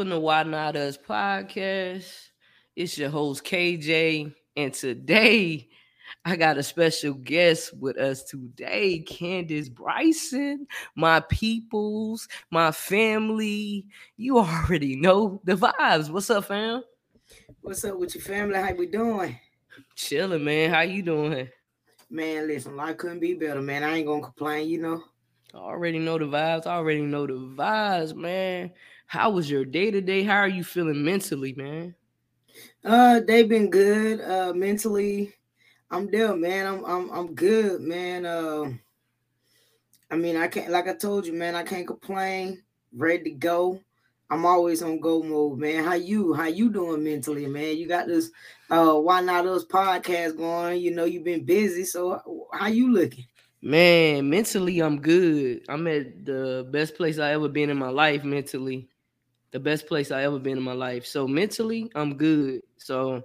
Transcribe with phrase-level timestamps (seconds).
[0.00, 2.30] Welcome to Why Not Us podcast.
[2.74, 5.68] It's your host KJ, and today
[6.24, 13.84] I got a special guest with us today, Candice Bryson, my peoples, my family.
[14.16, 16.08] You already know the vibes.
[16.08, 16.82] What's up, fam?
[17.60, 18.54] What's up with your family?
[18.54, 19.38] How we doing?
[19.96, 20.70] Chilling, man.
[20.70, 21.46] How you doing?
[22.08, 23.84] Man, listen, life couldn't be better, man.
[23.84, 25.04] I ain't gonna complain, you know.
[25.52, 26.66] I already know the vibes.
[26.66, 28.70] I already know the vibes, man.
[29.10, 30.22] How was your day today?
[30.22, 31.96] How are you feeling mentally, man?
[32.84, 34.20] Uh, they've been good.
[34.20, 35.34] Uh, mentally,
[35.90, 36.64] I'm there, man.
[36.64, 38.24] I'm I'm I'm good, man.
[38.24, 38.70] Uh,
[40.12, 41.56] I mean, I can't like I told you, man.
[41.56, 42.62] I can't complain.
[42.96, 43.80] Ready to go.
[44.30, 45.82] I'm always on go mode, man.
[45.82, 46.32] How you?
[46.32, 47.78] How you doing mentally, man?
[47.78, 48.30] You got this
[48.70, 50.82] uh why not us podcast going?
[50.82, 53.24] You know, you've been busy, so how you looking?
[53.60, 55.62] Man, mentally, I'm good.
[55.68, 58.88] I'm at the best place I ever been in my life mentally.
[59.52, 61.06] The best place I ever been in my life.
[61.06, 62.62] So mentally, I'm good.
[62.76, 63.24] So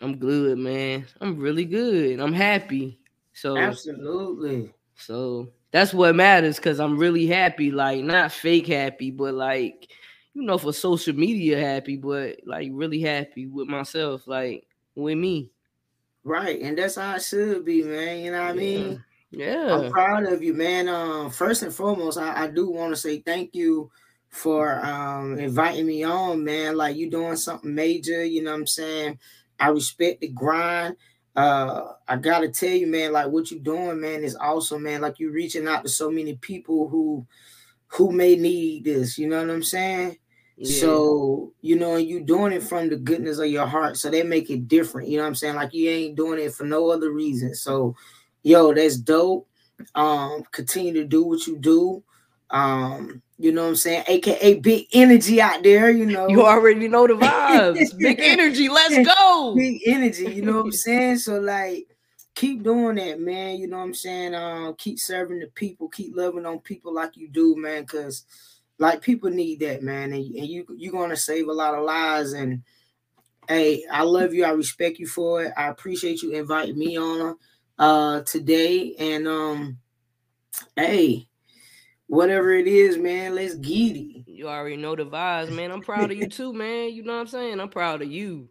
[0.00, 1.06] I'm good, man.
[1.20, 2.20] I'm really good.
[2.20, 3.00] I'm happy.
[3.32, 4.72] So absolutely.
[4.94, 7.70] So that's what matters because I'm really happy.
[7.70, 9.90] Like not fake happy, but like
[10.34, 15.50] you know, for social media happy, but like really happy with myself, like with me.
[16.24, 18.20] Right, and that's how I should be, man.
[18.20, 19.04] You know what I mean?
[19.30, 19.74] Yeah.
[19.74, 20.88] I'm proud of you, man.
[20.88, 23.90] Um, first and foremost, I, I do want to say thank you
[24.32, 26.76] for um inviting me on, man.
[26.76, 29.18] Like you doing something major, you know what I'm saying?
[29.60, 30.96] I respect the grind.
[31.36, 35.02] Uh, I gotta tell you, man, like what you doing, man, is awesome, man.
[35.02, 37.26] Like you reaching out to so many people who
[37.88, 40.16] who may need this, you know what I'm saying?
[40.56, 40.80] Yeah.
[40.80, 43.98] So, you know, and you doing it from the goodness of your heart.
[43.98, 45.08] So they make it different.
[45.08, 45.56] You know what I'm saying?
[45.56, 47.54] Like you ain't doing it for no other reason.
[47.54, 47.96] So,
[48.42, 49.46] yo, that's dope.
[49.94, 52.02] Um, continue to do what you do.
[52.52, 54.04] Um, you know what I'm saying?
[54.06, 56.28] AKA big energy out there, you know.
[56.28, 57.98] You already know the vibes.
[57.98, 59.54] big energy, let's go.
[59.56, 61.18] Big energy, you know what I'm saying?
[61.18, 61.88] So like
[62.34, 63.56] keep doing that, man.
[63.56, 64.34] You know what I'm saying?
[64.34, 68.24] Um, keep serving the people, keep loving on people like you do, man, because
[68.78, 72.32] like people need that, man, and, and you you're gonna save a lot of lives.
[72.32, 72.62] And
[73.48, 74.44] hey, I love you.
[74.44, 75.52] I respect you for it.
[75.56, 77.36] I appreciate you inviting me on
[77.78, 78.94] uh today.
[78.98, 79.78] And um,
[80.76, 81.26] hey,
[82.12, 84.24] whatever it is, man, let's get it.
[84.26, 85.70] You already know the vibes, man.
[85.70, 86.92] I'm proud of you too, man.
[86.92, 87.60] You know what I'm saying?
[87.60, 88.48] I'm proud of you.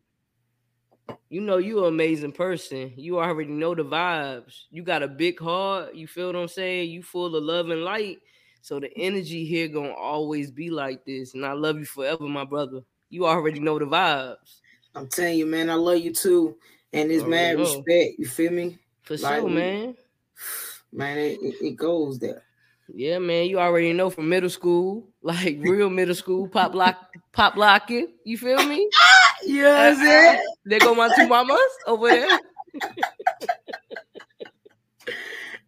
[1.30, 2.94] You know you are an amazing person.
[2.96, 4.64] You already know the vibes.
[4.70, 5.96] You got a big heart.
[5.96, 6.90] You feel what I'm saying?
[6.90, 8.20] You full of love and light
[8.62, 12.46] so the energy here gonna always be like this, and I love you forever, my
[12.46, 12.82] brother.
[13.10, 14.60] You already know the vibes.
[14.94, 16.58] I'm telling you, man, I love you too,
[16.94, 17.64] and it's mad know.
[17.64, 18.20] respect.
[18.20, 18.78] You feel me?
[19.02, 19.96] For like, sure, man.
[20.94, 22.44] Man, it, it goes there.
[22.94, 23.48] Yeah, man.
[23.48, 26.98] You already know from middle school, like real middle school, pop lock,
[27.32, 28.08] pop locking.
[28.26, 28.90] You feel me?
[29.46, 32.40] yes, yeah, uh, There go my two mamas over there.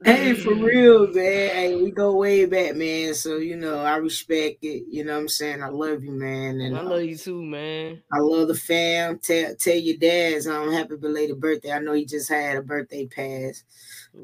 [0.05, 1.15] Hey, for real, man.
[1.15, 3.13] Hey, we go way back, man.
[3.13, 4.83] So you know, I respect it.
[4.89, 5.63] You know what I'm saying?
[5.63, 6.59] I love you, man.
[6.59, 8.01] And I love uh, you too, man.
[8.11, 9.19] I love the fam.
[9.19, 11.71] Tell tell your dads I'm um, happy belated birthday.
[11.71, 13.63] I know he just had a birthday pass.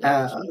[0.03, 0.41] Uh,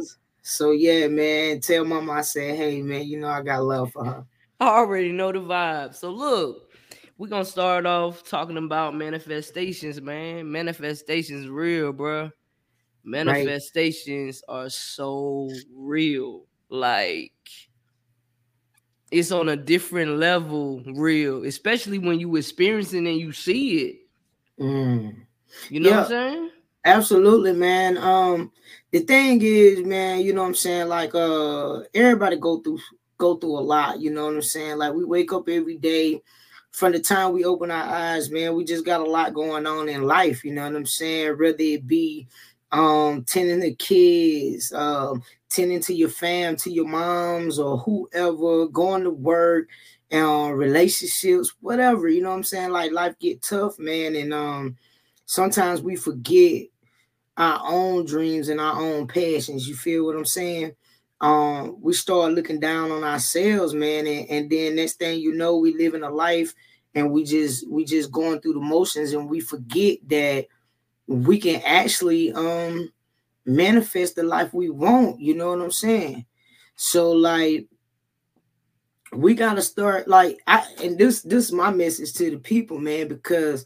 [0.49, 1.61] so yeah, man.
[1.61, 4.25] Tell mama I said, hey man, you know I got love for her.
[4.61, 5.95] I already know the vibe.
[5.95, 6.73] So look,
[7.17, 10.51] we're gonna start off talking about manifestations, man.
[10.51, 12.31] Manifestations real, bro
[13.09, 14.55] manifestations right.
[14.55, 16.45] are so real.
[16.69, 17.33] Like
[19.11, 23.97] it's on a different level, real, especially when you experiencing and you see it.
[24.61, 25.17] Mm.
[25.71, 26.51] You know yeah, what I'm saying?
[26.85, 27.97] Absolutely, man.
[27.99, 28.53] Um,
[28.91, 30.89] the thing is, man, you know what I'm saying?
[30.89, 32.79] Like, uh, everybody go through
[33.19, 34.79] go through a lot, you know what I'm saying?
[34.79, 36.23] Like we wake up every day
[36.71, 39.89] from the time we open our eyes, man, we just got a lot going on
[39.89, 41.37] in life, you know what I'm saying?
[41.37, 42.29] Whether it be
[42.71, 49.03] um tending to kids um tending to your fam to your moms or whoever going
[49.05, 49.69] to work
[50.13, 54.77] um relationships whatever you know what i'm saying like life get tough man and um
[55.25, 56.67] sometimes we forget
[57.39, 60.73] our own dreams and our own passions you feel what i'm saying
[61.21, 65.57] um we start looking down on ourselves man and, and then next thing you know
[65.57, 66.53] we live in a life
[66.95, 70.47] and we just we just going through the motions and we forget that
[71.07, 72.91] we can actually um
[73.49, 75.21] manifest the life we want.
[75.21, 76.27] You know what I'm saying?
[76.77, 77.67] So like
[79.13, 83.09] we gotta start like I and this this is my message to the people, man,
[83.09, 83.65] because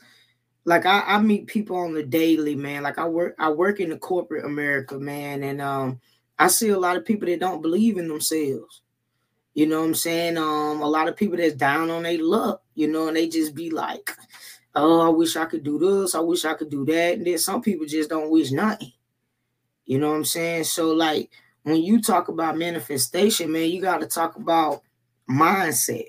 [0.64, 2.82] like I, I meet people on the daily, man.
[2.82, 6.00] Like I work I work in the corporate America, man, and um
[6.38, 8.82] I see a lot of people that don't believe in themselves.
[9.55, 10.38] You know what I'm saying?
[10.38, 13.55] Um, a lot of people that's down on their luck, you know, and they just
[13.55, 14.11] be like,
[14.75, 17.15] oh, I wish I could do this, I wish I could do that.
[17.19, 18.93] And then some people just don't wish nothing.
[19.85, 20.65] You know what I'm saying?
[20.65, 21.31] So, like,
[21.65, 24.82] when you talk about manifestation, man, you got to talk about
[25.29, 26.06] mindset.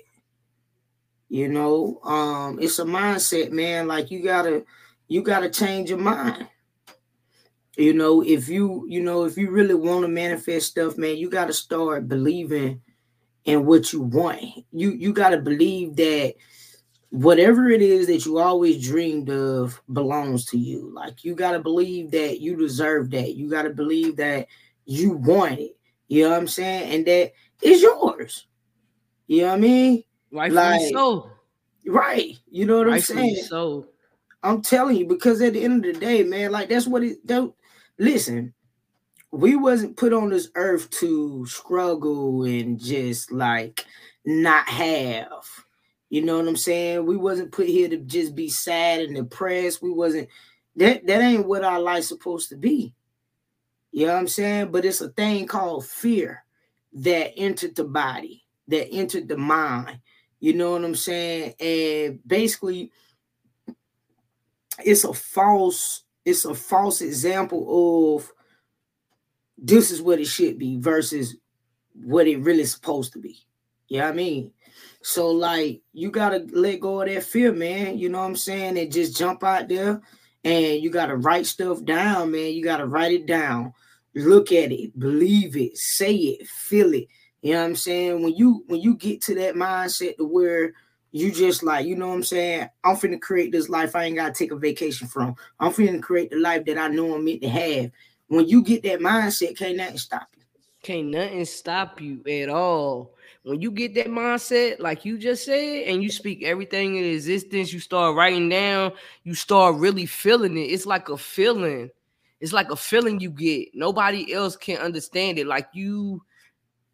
[1.34, 3.88] You know, um, it's a mindset, man.
[3.88, 4.64] Like you gotta,
[5.08, 6.46] you gotta change your mind.
[7.76, 11.28] You know, if you, you know, if you really want to manifest stuff, man, you
[11.28, 12.82] gotta start believing
[13.46, 14.44] in what you want.
[14.70, 16.34] You you gotta believe that
[17.10, 20.92] whatever it is that you always dreamed of belongs to you.
[20.94, 23.34] Like you gotta believe that you deserve that.
[23.34, 24.46] You gotta believe that
[24.84, 25.76] you want it.
[26.06, 26.94] You know what I'm saying?
[26.94, 28.46] And that is yours.
[29.26, 30.04] You know what I mean?
[30.34, 31.30] Rightfully like, so.
[31.86, 32.36] Right.
[32.50, 33.46] You know what Rightfully I'm saying?
[33.46, 33.86] So
[34.42, 37.24] I'm telling you, because at the end of the day, man, like that's what it
[37.26, 37.54] don't
[37.98, 38.52] listen.
[39.30, 43.86] We wasn't put on this earth to struggle and just like
[44.24, 45.44] not have.
[46.10, 47.06] You know what I'm saying?
[47.06, 49.82] We wasn't put here to just be sad and depressed.
[49.82, 50.28] We wasn't
[50.76, 52.94] that that ain't what our life's supposed to be.
[53.92, 54.72] You know what I'm saying?
[54.72, 56.44] But it's a thing called fear
[56.94, 60.00] that entered the body, that entered the mind.
[60.44, 61.54] You know what I'm saying?
[61.58, 62.92] And basically,
[64.84, 68.30] it's a false, it's a false example of
[69.56, 71.36] this is what it should be versus
[71.94, 73.38] what it really supposed to be.
[73.88, 74.50] You know what I mean?
[75.00, 77.96] So like you gotta let go of that fear, man.
[77.96, 78.76] You know what I'm saying?
[78.76, 80.02] And just jump out there
[80.44, 82.52] and you gotta write stuff down, man.
[82.52, 83.72] You gotta write it down
[84.14, 87.08] look at it, believe it, say it, feel it.
[87.44, 88.22] You know what I'm saying?
[88.22, 90.72] When you when you get to that mindset to where
[91.12, 92.70] you just like, you know what I'm saying?
[92.82, 95.36] I'm finna create this life I ain't gotta take a vacation from.
[95.60, 97.90] I'm finna create the life that I know I'm meant to have.
[98.28, 100.42] When you get that mindset, can't nothing stop you.
[100.82, 103.14] Can't nothing stop you at all.
[103.42, 107.74] When you get that mindset, like you just said, and you speak everything in existence,
[107.74, 108.92] you start writing down,
[109.24, 110.62] you start really feeling it.
[110.62, 111.90] It's like a feeling
[112.40, 113.74] it's like a feeling you get.
[113.74, 115.46] Nobody else can understand it.
[115.46, 116.22] Like you,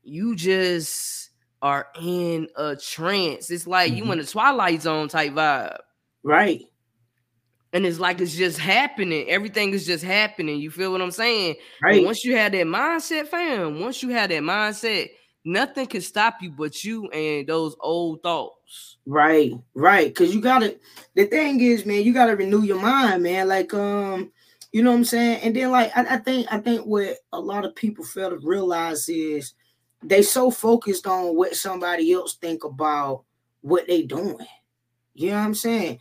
[0.02, 1.30] you just
[1.62, 3.50] are in a trance.
[3.50, 4.04] It's like mm-hmm.
[4.06, 5.78] you in a twilight zone type vibe.
[6.22, 6.62] Right.
[7.72, 9.28] And it's like it's just happening.
[9.28, 10.58] Everything is just happening.
[10.60, 11.56] You feel what I'm saying?
[11.82, 11.98] Right.
[11.98, 15.10] And once you have that mindset, fam, once you have that mindset,
[15.44, 18.96] nothing can stop you but you and those old thoughts.
[19.06, 20.14] Right, right.
[20.14, 20.78] Cause you gotta
[21.14, 23.48] the thing is, man, you gotta renew your mind, man.
[23.48, 24.32] Like, um,
[24.72, 25.40] you know what I'm saying?
[25.42, 28.38] And then like I, I think I think what a lot of people fail to
[28.38, 29.54] realize is
[30.02, 33.24] they so focused on what somebody else think about
[33.60, 34.46] what they doing.
[35.14, 35.98] You know what I'm saying?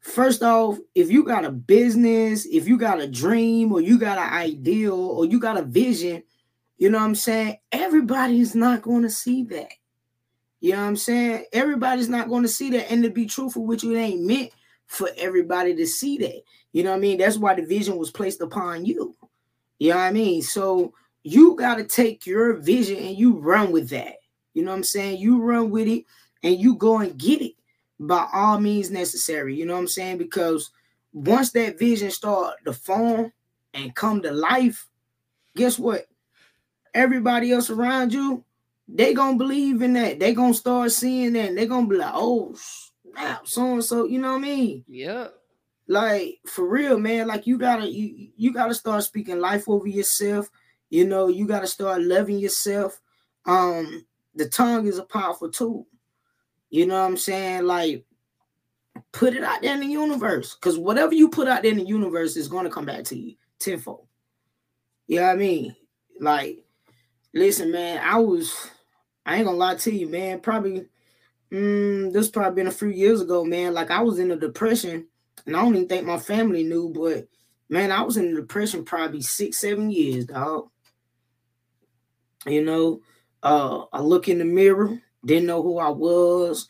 [0.00, 4.18] First off, if you got a business, if you got a dream, or you got
[4.18, 6.22] an ideal, or you got a vision,
[6.78, 7.58] you know what I'm saying?
[7.72, 9.68] Everybody's not going to see that.
[10.60, 11.44] You know what I'm saying?
[11.52, 12.90] Everybody's not going to see that.
[12.90, 14.50] And to be truthful with you, it ain't meant
[14.86, 16.42] for everybody to see that.
[16.72, 17.18] You know what I mean?
[17.18, 19.14] That's why the vision was placed upon you.
[19.78, 20.42] You know what I mean?
[20.42, 24.16] So you got to take your vision and you run with that.
[24.54, 25.18] You know what I'm saying?
[25.18, 26.04] You run with it
[26.42, 27.54] and you go and get it
[27.98, 29.54] by all means necessary.
[29.54, 30.18] You know what I'm saying?
[30.18, 30.70] Because
[31.12, 33.32] once that vision start to form
[33.74, 34.86] and come to life,
[35.56, 36.06] guess what?
[36.94, 38.44] Everybody else around you,
[38.88, 40.18] they gonna believe in that.
[40.18, 41.54] They gonna start seeing that.
[41.54, 42.56] They gonna be like, oh,
[43.12, 44.06] snap, so and so.
[44.06, 44.84] You know what I mean?
[44.88, 45.28] Yeah
[45.90, 50.48] like for real man like you gotta you, you gotta start speaking life over yourself
[50.90, 53.00] you know you gotta start loving yourself.
[53.46, 55.86] Um the tongue is a powerful tool.
[56.68, 57.64] You know what i'm saying?
[57.64, 58.04] Like
[59.12, 61.84] put it out there in the universe because whatever you put out there in the
[61.84, 64.06] universe is going to come back to you tenfold.
[65.06, 65.76] You know what i mean?
[66.20, 66.64] Like
[67.32, 68.52] listen man i was
[69.24, 70.84] i ain't gonna lie to you man probably
[71.52, 73.72] mm, this probably been a few years ago man.
[73.72, 75.06] Like i was in a depression
[75.46, 77.28] and I don't even think my family knew, but
[77.68, 80.68] man, I was in a depression probably six, seven years, dog.
[82.46, 83.00] You know,
[83.42, 86.68] uh, I look in the mirror, didn't know who I was.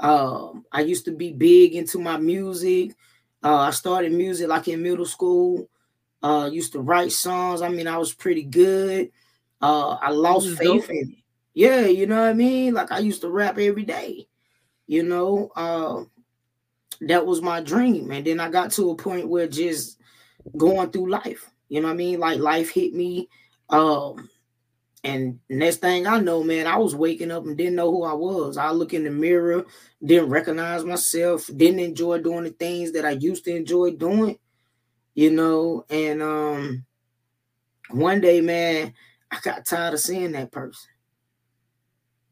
[0.00, 2.94] Um, I used to be big into my music.
[3.42, 5.68] Uh, I started music like in middle school.
[6.22, 7.62] Uh, used to write songs.
[7.62, 9.10] I mean, I was pretty good.
[9.60, 11.18] Uh, I lost faith in it.
[11.54, 12.74] Yeah, you know what I mean?
[12.74, 14.26] Like I used to rap every day.
[14.86, 16.04] You know, uh,
[17.02, 18.10] that was my dream.
[18.10, 19.98] And then I got to a point where just
[20.56, 22.20] going through life, you know what I mean?
[22.20, 23.28] Like life hit me.
[23.68, 24.28] Um,
[25.04, 28.12] and next thing I know, man, I was waking up and didn't know who I
[28.14, 28.56] was.
[28.56, 29.64] I look in the mirror,
[30.04, 34.38] didn't recognize myself, didn't enjoy doing the things that I used to enjoy doing,
[35.14, 35.84] you know.
[35.90, 36.86] And um
[37.90, 38.94] one day, man,
[39.30, 40.90] I got tired of seeing that person.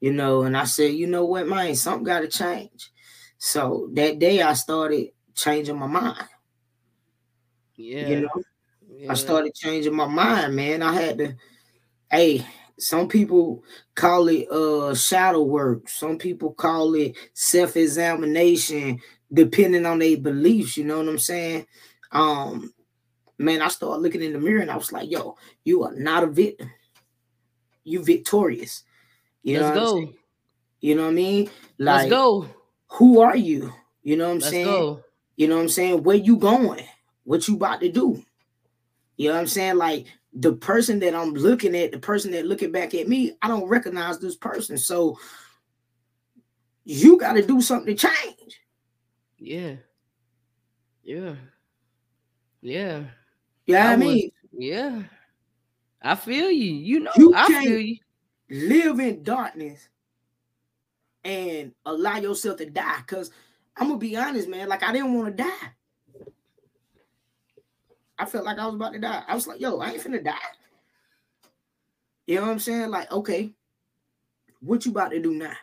[0.00, 2.90] you know, and I said, you know what, man, something got to change.
[3.38, 6.24] So that day I started changing my mind.
[7.76, 8.08] Yeah.
[8.08, 8.42] You know,
[8.88, 9.10] yeah.
[9.10, 10.82] I started changing my mind, man.
[10.82, 11.34] I had to,
[12.10, 12.46] hey,
[12.80, 13.62] some people
[13.94, 19.00] call it uh shadow work, some people call it self-examination,
[19.32, 21.66] depending on their beliefs, you know what I'm saying?
[22.12, 22.72] Um,
[23.38, 26.24] man, I started looking in the mirror and I was like, yo, you are not
[26.24, 26.70] a victim.
[27.84, 28.84] You victorious.
[29.42, 30.12] You Let's know go.
[30.80, 31.50] You know what I mean?
[31.78, 32.48] Like Let's go.
[32.88, 33.72] who are you?
[34.02, 34.66] You know what I'm Let's saying?
[34.66, 35.04] go.
[35.36, 36.02] You know what I'm saying?
[36.02, 36.84] Where you going?
[37.24, 38.22] What you about to do?
[39.16, 39.76] You know what I'm saying?
[39.76, 43.48] Like the person that I'm looking at, the person that looking back at me, I
[43.48, 44.78] don't recognize this person.
[44.78, 45.18] So
[46.84, 48.60] you got to do something to change.
[49.38, 49.74] Yeah.
[51.02, 51.34] Yeah.
[52.62, 53.04] Yeah.
[53.66, 55.02] Yeah, I I mean, Yeah.
[56.02, 56.72] I feel you.
[56.72, 57.96] You know, You I feel you.
[58.48, 59.88] live in darkness
[61.24, 63.00] and allow yourself to die.
[63.06, 63.30] Cause
[63.76, 64.68] I'm gonna be honest, man.
[64.68, 65.72] Like I didn't want to die.
[68.20, 69.22] I felt like I was about to die.
[69.26, 70.34] I was like, yo, I ain't finna die.
[72.26, 72.90] You know what I'm saying?
[72.90, 73.50] Like, okay,
[74.60, 75.54] what you about to do now?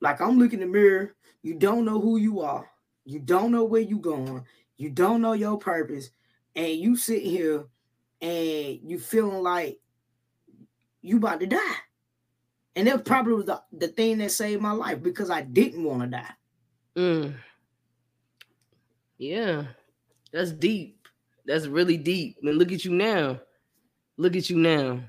[0.00, 1.14] Like I'm looking in the mirror.
[1.42, 2.70] You don't know who you are.
[3.06, 4.44] You don't know where you going.
[4.76, 6.10] You don't know your purpose.
[6.54, 7.64] And you sit here
[8.20, 9.80] and you feeling like
[11.00, 11.76] you about to die.
[12.76, 16.02] And that probably was the, the thing that saved my life because I didn't want
[16.02, 16.34] to die.
[16.96, 17.34] Mm.
[19.16, 19.64] Yeah.
[20.32, 20.97] That's deep.
[21.48, 22.36] That's really deep.
[22.42, 23.40] And look at you now.
[24.18, 25.00] Look at you now.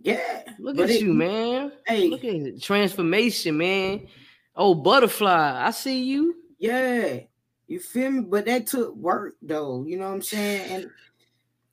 [0.00, 0.42] Yeah.
[0.58, 1.70] Look at it- you, man.
[1.86, 2.62] Hey, Look at it.
[2.62, 4.06] Transformation, man.
[4.56, 5.64] Oh, butterfly.
[5.66, 6.34] I see you.
[6.58, 7.20] yeah.
[7.68, 8.20] You feel me?
[8.20, 9.84] But that took work though.
[9.86, 10.70] You know what I'm saying?
[10.70, 10.90] And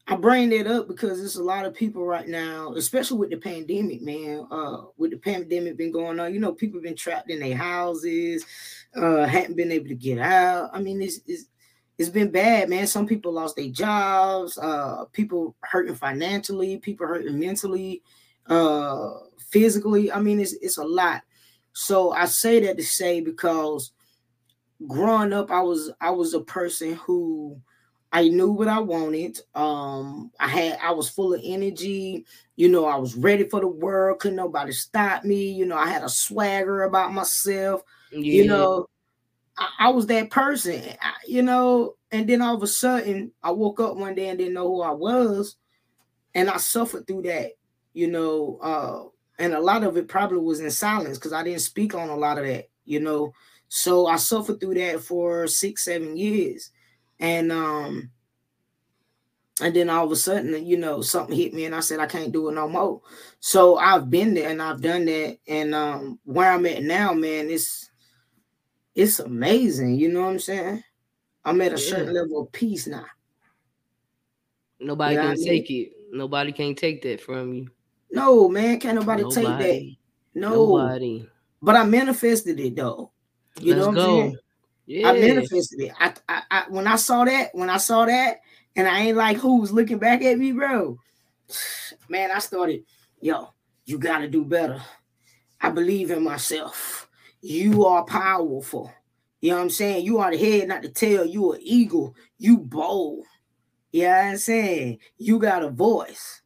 [0.08, 3.38] I bring that up because there's a lot of people right now, especially with the
[3.38, 4.48] pandemic, man.
[4.50, 8.46] Uh, with the pandemic been going on, you know, people been trapped in their houses,
[8.96, 10.70] uh, hadn't been able to get out.
[10.74, 11.46] I mean, it's it's
[12.00, 12.88] it's been bad, man.
[12.88, 18.02] Some people lost their jobs, uh, people hurting financially, people hurting mentally,
[18.48, 19.12] uh,
[19.52, 20.10] physically.
[20.10, 21.24] I mean, it's it's a lot.
[21.74, 23.92] So I say that to say because
[24.88, 27.60] growing up, I was I was a person who
[28.14, 29.42] I knew what I wanted.
[29.54, 32.26] Um, I had I was full of energy.
[32.56, 34.20] You know, I was ready for the world.
[34.20, 35.52] Couldn't nobody stop me.
[35.52, 37.84] You know, I had a swagger about myself.
[38.10, 38.20] Yeah.
[38.20, 38.88] You know,
[39.60, 40.84] I, I was that person.
[41.02, 44.40] I- you know, and then all of a sudden, I woke up one day and
[44.40, 45.58] didn't know who I was,
[46.36, 47.52] and I suffered through that.
[47.94, 51.62] You know, uh, and a lot of it probably was in silence because I didn't
[51.62, 52.70] speak on a lot of that.
[52.86, 53.34] You know,
[53.70, 56.72] so I suffered through that for six, seven years.
[57.20, 58.12] And um,
[59.62, 62.06] and then all of a sudden, you know, something hit me and I said I
[62.06, 63.02] can't do it no more.
[63.42, 65.38] So I've been there and I've done that.
[65.48, 67.89] And um where I'm at now, man, it's
[69.00, 69.96] it's amazing.
[69.96, 70.84] You know what I'm saying?
[71.46, 71.90] I'm at a Yeah.
[71.90, 73.06] certain level of peace now.
[74.80, 75.92] Nobody Yeah, can I mean- take it.
[76.12, 77.70] Nobody can take that from you.
[78.12, 79.52] No, man, can't nobody, take that.
[79.60, 80.00] Nobody.
[80.34, 81.26] No, Nobody.
[81.62, 83.12] but I manifested it though.
[83.62, 84.02] You Let's know what go.
[84.22, 84.38] I'm saying?
[84.88, 85.10] Yeah.
[85.10, 85.92] I manifested it.
[86.00, 88.42] I, I, I when I saw that, when I saw that,
[88.76, 90.98] and I ain't like who's looking back at me, bro.
[92.10, 92.86] Man, I started,
[93.22, 93.50] yo,
[93.86, 94.82] you gotta do better.
[95.62, 97.09] I believe in myself.
[97.42, 98.92] You are powerful.
[99.42, 100.06] You know what I'm saying?
[100.06, 101.26] You are the head, not the tail.
[101.26, 102.16] You are eagle.
[102.38, 103.26] You bold.
[103.92, 105.00] You know what I'm saying?
[105.18, 106.42] You got a voice.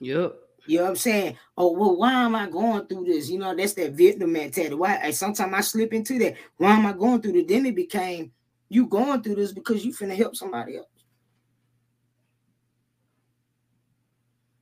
[0.00, 0.34] Yep.
[0.66, 1.36] You know what I'm saying?
[1.56, 3.30] Oh, well, why am I going through this?
[3.30, 4.74] You know, that's that victim mentality.
[4.74, 5.10] Why?
[5.12, 6.34] Sometimes I slip into that.
[6.56, 7.46] Why am I going through this?
[7.48, 8.32] Then it became
[8.68, 10.88] you going through this because you finna help somebody else.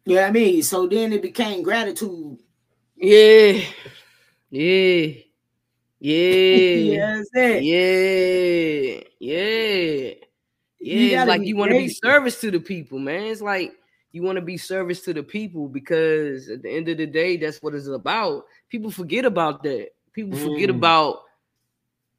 [0.04, 0.62] You know what I mean?
[0.62, 2.38] So then it became gratitude.
[2.97, 3.62] Yeah.
[4.50, 5.24] Yeah.
[6.01, 6.17] Yeah.
[6.17, 7.65] you know what I'm saying?
[7.65, 9.01] Yeah.
[9.21, 10.15] Yeah.
[10.81, 11.21] Yeah.
[11.23, 13.23] It's like you want to be service to the people, man.
[13.25, 13.73] It's like
[14.13, 17.37] you want to be service to the people because at the end of the day,
[17.37, 18.45] that's what it's about.
[18.69, 19.89] People forget about that.
[20.13, 20.77] People forget Mm.
[20.77, 21.23] about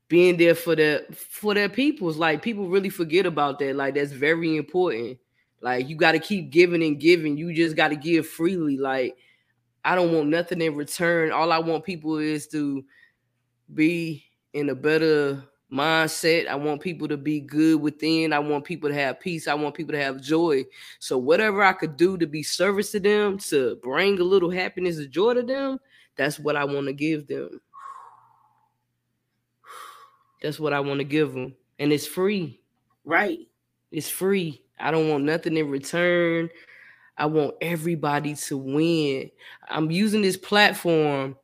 [0.07, 2.17] being there for their for their peoples.
[2.17, 3.75] Like people really forget about that.
[3.75, 5.19] Like that's very important.
[5.61, 7.37] Like you got to keep giving and giving.
[7.37, 8.77] You just got to give freely.
[8.77, 9.15] Like
[9.83, 11.31] I don't want nothing in return.
[11.31, 12.83] All I want people is to
[13.73, 16.47] be in a better mindset.
[16.47, 18.33] I want people to be good within.
[18.33, 19.47] I want people to have peace.
[19.47, 20.63] I want people to have joy.
[20.99, 24.97] So whatever I could do to be service to them, to bring a little happiness
[24.97, 25.79] and joy to them,
[26.15, 27.59] that's what I want to give them.
[30.41, 31.55] That's what I want to give them.
[31.79, 32.61] And it's free.
[33.03, 33.39] Right.
[33.91, 34.61] It's free.
[34.79, 36.49] I don't want nothing in return.
[37.17, 39.31] I want everybody to win.
[39.69, 41.37] I'm using this platform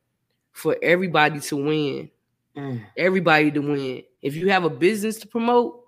[0.52, 2.10] for everybody to win.
[2.56, 2.82] Mm.
[2.96, 4.02] Everybody to win.
[4.20, 5.84] If you have a business to promote,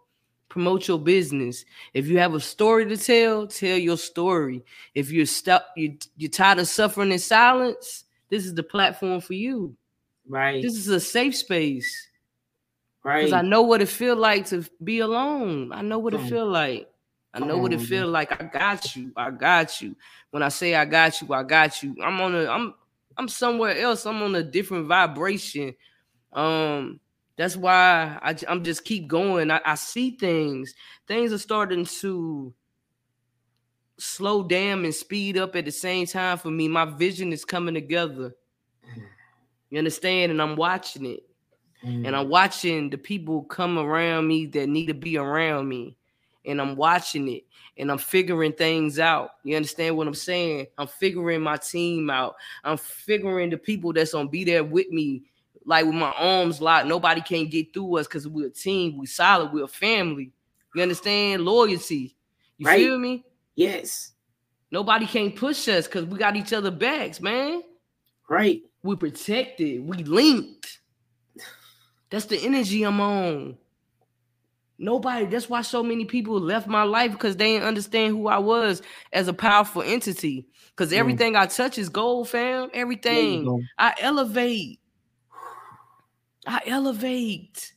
[0.48, 1.64] promote your business.
[1.92, 4.64] If you have a story to tell, tell your story.
[4.94, 9.34] If you're stuck, you you're tired of suffering in silence, this is the platform for
[9.34, 9.76] you.
[10.28, 10.62] Right.
[10.62, 12.08] This is a safe space.
[13.02, 13.18] right.
[13.20, 15.70] Because I know what it feel like to be alone.
[15.72, 16.88] I know what it feel like.
[17.34, 18.40] I know what it feel like.
[18.40, 19.12] I got you.
[19.16, 19.96] I got you.
[20.30, 21.96] When I say I got you, I got you.
[22.02, 22.74] I'm on a I'm
[23.16, 24.06] I'm somewhere else.
[24.06, 25.74] I'm on a different vibration.
[26.32, 27.00] Um
[27.36, 29.50] that's why I, am just keep going.
[29.50, 30.72] I, I see things.
[31.08, 32.54] Things are starting to
[33.98, 36.68] slow down and speed up at the same time for me.
[36.68, 38.36] My vision is coming together.
[39.70, 40.30] You understand?
[40.30, 41.24] And I'm watching it
[41.84, 42.06] Mm.
[42.06, 45.96] and I'm watching the people come around me that need to be around me,
[46.46, 47.44] and I'm watching it
[47.76, 49.30] and I'm figuring things out.
[49.42, 50.66] You understand what I'm saying?
[50.78, 52.36] I'm figuring my team out.
[52.62, 55.22] I'm figuring the people that's gonna be there with me,
[55.64, 56.86] like with my arms locked.
[56.86, 58.96] Nobody can get through us because we're a team.
[58.98, 59.52] We solid.
[59.52, 60.30] We're a family.
[60.74, 61.44] You understand?
[61.44, 62.14] Loyalty.
[62.58, 62.78] You Right.
[62.78, 63.24] feel me?
[63.56, 64.10] yes.
[64.70, 67.62] Nobody can push us because we got each other backs, man.
[68.28, 68.62] Right.
[68.82, 69.86] We protected.
[69.86, 70.80] We linked.
[72.10, 73.56] That's the energy I'm on.
[74.84, 75.24] Nobody.
[75.26, 78.82] That's why so many people left my life because they didn't understand who I was
[79.12, 80.46] as a powerful entity.
[80.70, 80.96] Because Mm.
[80.98, 82.68] everything I touch is gold, fam.
[82.74, 83.44] Everything.
[83.46, 83.62] go.
[83.78, 84.78] I elevate.
[86.46, 87.72] I elevate.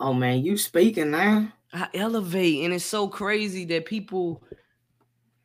[0.00, 1.52] Oh man, you speaking now?
[1.72, 2.64] I elevate.
[2.64, 4.42] And it's so crazy that people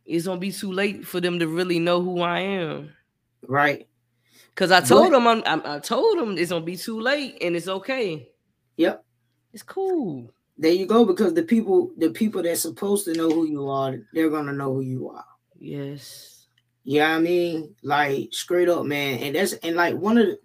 [0.06, 2.92] it's gonna be too late for them to really know who I am.
[3.48, 3.88] Right.
[4.56, 7.38] Cause I told But- them I'm, I'm I told them it's gonna be too late
[7.42, 8.30] and it's okay.
[8.78, 9.04] Yep.
[9.54, 10.32] It's cool.
[10.62, 11.04] There you go.
[11.04, 14.76] Because the people, the people that's supposed to know who you are, they're gonna know
[14.76, 15.26] who you are.
[15.60, 16.46] Yes.
[16.84, 19.20] Yeah, I mean, like straight up, man.
[19.20, 20.40] And that's and like one of the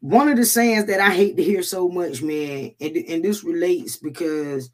[0.00, 3.42] one of the sayings that I hate to hear so much, man, and, and this
[3.42, 4.70] relates because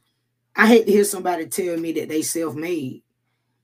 [0.56, 3.02] I hate to hear somebody tell me that they self-made.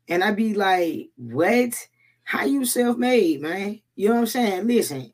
[0.09, 1.75] And I be like, what?
[2.23, 3.81] How you self-made, man?
[3.97, 4.67] You know what I'm saying?
[4.69, 5.13] Listen,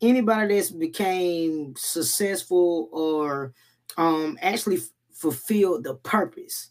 [0.00, 3.54] anybody that's became successful or
[3.96, 4.78] um actually
[5.20, 6.70] fulfilled the purpose,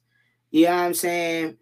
[0.52, 1.58] you know what I'm saying?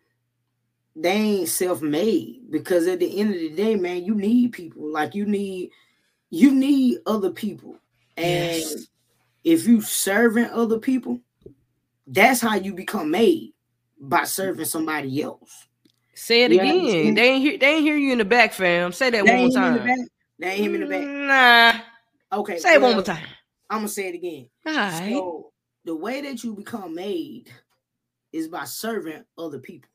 [0.99, 4.91] they ain't self-made because at the end of the day, man, you need people.
[4.91, 5.69] Like you need
[6.31, 7.77] you need other people.
[8.17, 8.87] And Yes.
[9.43, 11.21] if you serving other people,
[12.07, 13.53] that's how you become made
[13.99, 15.67] by serving somebody else.
[16.15, 17.13] Say it Yeah, again.
[17.13, 18.91] They ain't hear they ain't hear you in the back, fam.
[18.91, 20.07] Say that They one more ain't him in the time.
[20.39, 21.81] They ain't him in the back.
[22.31, 22.39] Nah.
[22.39, 22.57] Okay.
[22.57, 23.23] Say it one more time.
[23.69, 24.49] I'm gonna say it again.
[24.65, 25.13] All right.
[25.13, 25.51] So
[25.87, 27.49] the way that you become made
[28.33, 29.89] is by serving other people.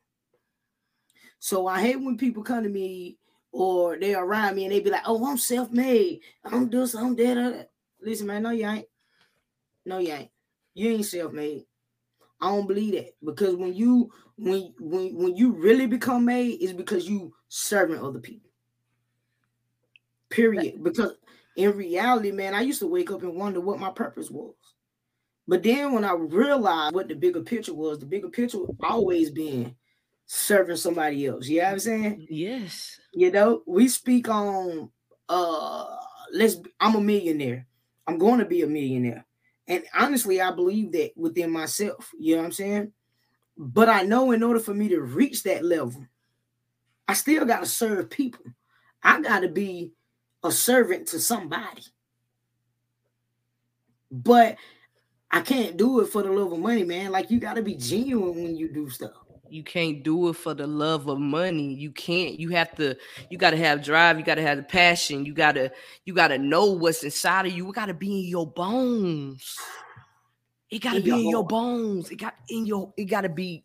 [1.38, 3.18] So I hate when people come to me
[3.52, 6.20] or they around me and they be like, "Oh, I'm self-made.
[6.44, 8.86] I'm this, I'm that." that." Listen, man, no, you ain't.
[9.84, 10.30] No, you ain't.
[10.74, 11.66] You ain't self-made.
[12.40, 16.72] I don't believe that because when you when when when you really become made is
[16.72, 18.50] because you serving other people.
[20.30, 20.82] Period.
[20.82, 21.12] Because
[21.56, 24.54] in reality, man, I used to wake up and wonder what my purpose was.
[25.48, 29.74] But then when I realized what the bigger picture was, the bigger picture always been
[30.26, 31.48] serving somebody else.
[31.48, 32.26] You know what I'm saying?
[32.30, 33.00] Yes.
[33.12, 34.90] You know, we speak on
[35.28, 35.96] uh
[36.32, 37.66] let's I'm a millionaire.
[38.06, 39.24] I'm going to be a millionaire.
[39.68, 42.10] And honestly, I believe that within myself.
[42.18, 42.92] You know what I'm saying?
[43.56, 46.06] But I know in order for me to reach that level,
[47.06, 48.44] I still got to serve people.
[49.02, 49.92] I got to be
[50.42, 51.82] a servant to somebody.
[54.10, 54.56] But
[55.32, 57.10] I can't do it for the love of money, man.
[57.10, 59.12] Like you got to be genuine when you do stuff.
[59.48, 61.74] You can't do it for the love of money.
[61.74, 62.38] You can't.
[62.38, 62.96] You have to.
[63.30, 64.18] You got to have drive.
[64.18, 65.26] You got to have the passion.
[65.26, 65.70] You got to.
[66.04, 67.68] You got to know what's inside of you.
[67.68, 69.56] It got to be in your bones.
[70.70, 72.10] It got to In be your in your bones.
[72.10, 72.92] It got in your.
[72.96, 73.64] It got to be.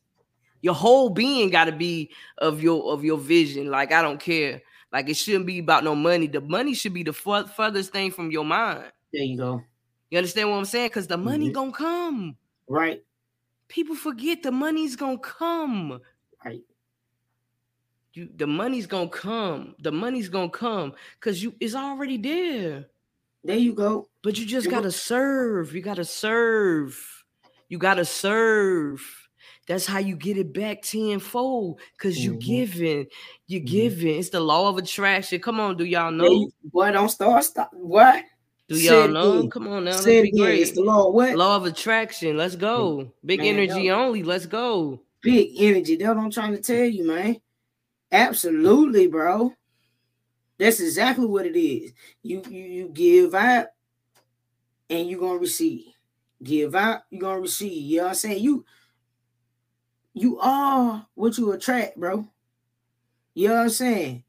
[0.62, 3.69] Your whole being got to be of your of your vision.
[3.69, 4.62] Like I don't care.
[4.91, 6.27] Like it shouldn't be about no money.
[6.27, 8.91] The money should be the fur- furthest thing from your mind.
[9.13, 9.63] There you go.
[10.09, 10.89] You understand what I'm saying?
[10.89, 11.53] Because the money Mhm.
[11.53, 12.37] gonna come.
[12.67, 13.03] Right.
[13.67, 15.99] People forget the money's gonna come.
[16.43, 16.63] Right.
[18.13, 19.75] You the money's gonna come.
[19.79, 22.87] The money's gonna come because you it's already there.
[23.43, 24.09] There you go.
[24.23, 25.75] But you just You gotta serve.
[25.75, 27.23] You gotta serve.
[27.69, 29.01] You gotta serve.
[29.67, 31.81] That's how you get it back tenfold.
[31.97, 32.39] Cause you Mhm.
[32.39, 33.07] giving,
[33.47, 33.65] you Mhm.
[33.65, 34.19] giving.
[34.19, 35.41] It's the law of attraction.
[35.41, 36.25] Come on, do y'all know?
[36.31, 37.43] you- boy, don't start.
[37.43, 37.71] Stop.
[37.73, 38.23] What?
[38.67, 39.47] Do y'all know?
[39.47, 39.97] Come on now.
[39.97, 40.43] It be again.
[40.43, 40.62] great.
[40.62, 41.08] It's the law.
[41.08, 41.36] of What?
[41.36, 42.36] Law of attraction.
[42.36, 42.97] Let's go.
[42.97, 43.12] Mm.
[43.25, 44.23] Big Man, energy only.
[44.23, 45.01] Let's go.
[45.21, 45.95] Big energy.
[45.95, 47.38] That's what I'm trying to tell you, man.
[48.12, 49.53] Absolutely, bro.
[50.58, 51.93] That's exactly what it is.
[52.23, 53.67] You you you give out
[54.89, 55.86] and you're gonna receive.
[56.43, 57.84] Give out, you're gonna receive.
[57.84, 58.43] You know what I'm saying?
[58.43, 58.65] You
[60.13, 62.27] you are what you attract, bro.
[63.34, 64.23] You know what I'm saying?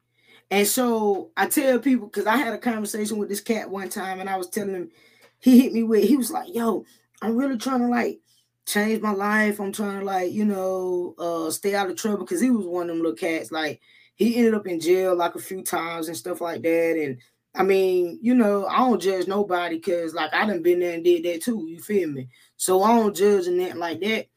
[0.51, 4.19] And so I tell people because I had a conversation with this cat one time,
[4.19, 4.91] and I was telling him,
[5.39, 6.85] he hit me with, he was like, Yo,
[7.21, 8.19] I'm really trying to like
[8.65, 9.59] change my life.
[9.59, 12.83] I'm trying to like, you know, uh stay out of trouble because he was one
[12.83, 13.51] of them little cats.
[13.51, 13.81] Like
[14.15, 16.97] he ended up in jail like a few times and stuff like that.
[16.97, 17.19] And
[17.55, 21.03] I mean, you know, I don't judge nobody because like I done been there and
[21.03, 21.65] did that too.
[21.67, 22.27] You feel me?
[22.57, 24.27] So I don't judge and that like that.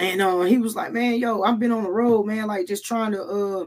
[0.00, 2.84] And uh, he was like, man, yo, I've been on the road, man, like just
[2.84, 3.66] trying to uh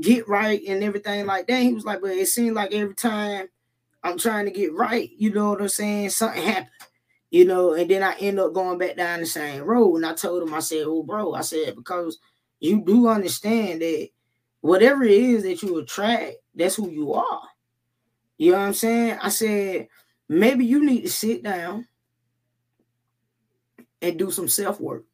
[0.00, 1.62] get right and everything like that.
[1.62, 3.48] He was like, but it seemed like every time
[4.02, 6.10] I'm trying to get right, you know what I'm saying?
[6.10, 6.70] Something happened,
[7.30, 9.96] you know, and then I end up going back down the same road.
[9.96, 12.18] And I told him, I said, oh, bro, I said, because
[12.60, 14.08] you do understand that
[14.60, 17.42] whatever it is that you attract, that's who you are.
[18.36, 19.18] You know what I'm saying?
[19.20, 19.88] I said,
[20.28, 21.86] maybe you need to sit down
[24.00, 25.04] and do some self work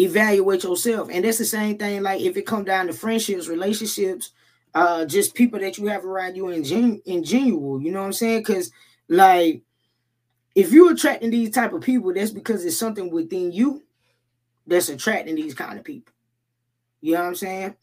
[0.00, 1.08] evaluate yourself.
[1.12, 2.02] And that's the same thing.
[2.02, 4.30] Like if it come down to friendships, relationships,
[4.74, 7.82] uh, just people that you have around you in gen- in genuine.
[7.82, 8.40] You know what I'm saying?
[8.40, 8.70] Because
[9.08, 9.62] like
[10.54, 13.82] if you're attracting these type of people, that's because it's something within you
[14.66, 16.12] that's attracting these kind of people.
[17.00, 17.74] You know what I'm saying?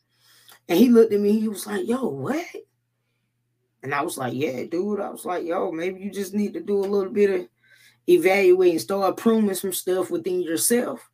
[0.69, 2.45] And he looked at me, he was like, yo, what?
[3.83, 4.99] And I was like, yeah, dude.
[4.99, 7.47] I was like, yo, maybe you just need to do a little bit of
[8.09, 11.09] evaluating, start pruning some stuff within yourself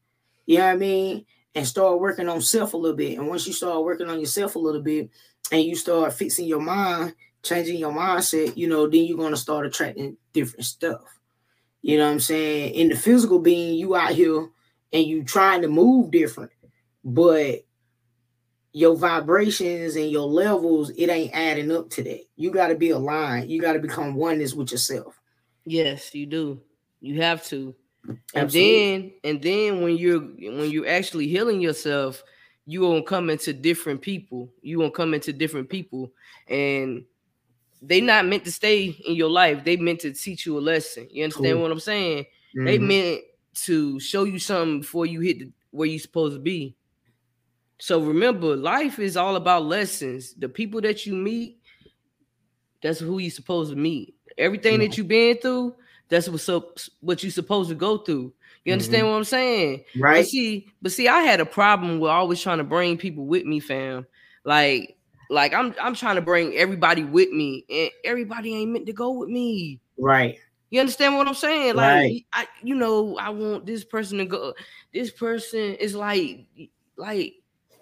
[0.46, 1.26] you know what I mean?
[1.56, 3.18] And start working on self a little bit.
[3.18, 5.10] And once you start working on yourself a little bit
[5.52, 9.38] and you start fixing your mind, changing your mindset, you know, then you're going to
[9.38, 11.02] start attracting different stuff.
[11.82, 12.74] You know what I'm saying?
[12.76, 14.50] In the physical being, you out here
[14.92, 16.52] and you trying to move different,
[17.04, 17.66] but
[18.72, 22.22] your vibrations and your levels, it ain't adding up to that.
[22.36, 23.52] You got to be aligned.
[23.52, 25.20] You got to become oneness with yourself.
[25.66, 26.62] Yes, you do.
[27.00, 27.76] You have to.
[28.34, 32.24] And then and then when you're when you're actually healing yourself,
[32.66, 34.50] you gonna come into different people.
[34.62, 36.12] You gonna come into different people,
[36.48, 37.06] and
[37.82, 39.64] they not meant to stay in your life.
[39.64, 41.08] They meant to teach you a lesson.
[41.12, 41.62] You understand cool.
[41.62, 42.26] what I'm saying?
[42.56, 42.66] Mm-hmm.
[42.66, 43.22] They meant
[43.66, 46.76] to show you something before you hit the, where you're supposed to be.
[47.80, 50.34] So remember, life is all about lessons.
[50.34, 51.60] The people that you meet,
[52.82, 54.16] that's who you supposed to meet.
[54.38, 55.76] Everything that you've been through,
[56.14, 56.72] that's what so
[57.02, 58.32] what you supposed to go through.
[58.66, 59.12] You understand mm-hmm.
[59.12, 59.84] what I'm saying?
[59.98, 60.20] Right.
[60.20, 63.46] But see, but see, I had a problem with always trying to bring people with
[63.46, 64.06] me, fam.
[64.46, 64.96] Like,
[65.30, 69.12] like I'm I'm trying to bring everybody with me, and everybody ain't meant to go
[69.12, 69.80] with me.
[69.98, 70.38] Right.
[70.70, 71.76] You understand what I'm saying?
[71.76, 72.26] Like, right.
[72.32, 74.54] I, you know, I want this person to go.
[74.94, 76.46] This person is like,
[76.96, 77.34] like,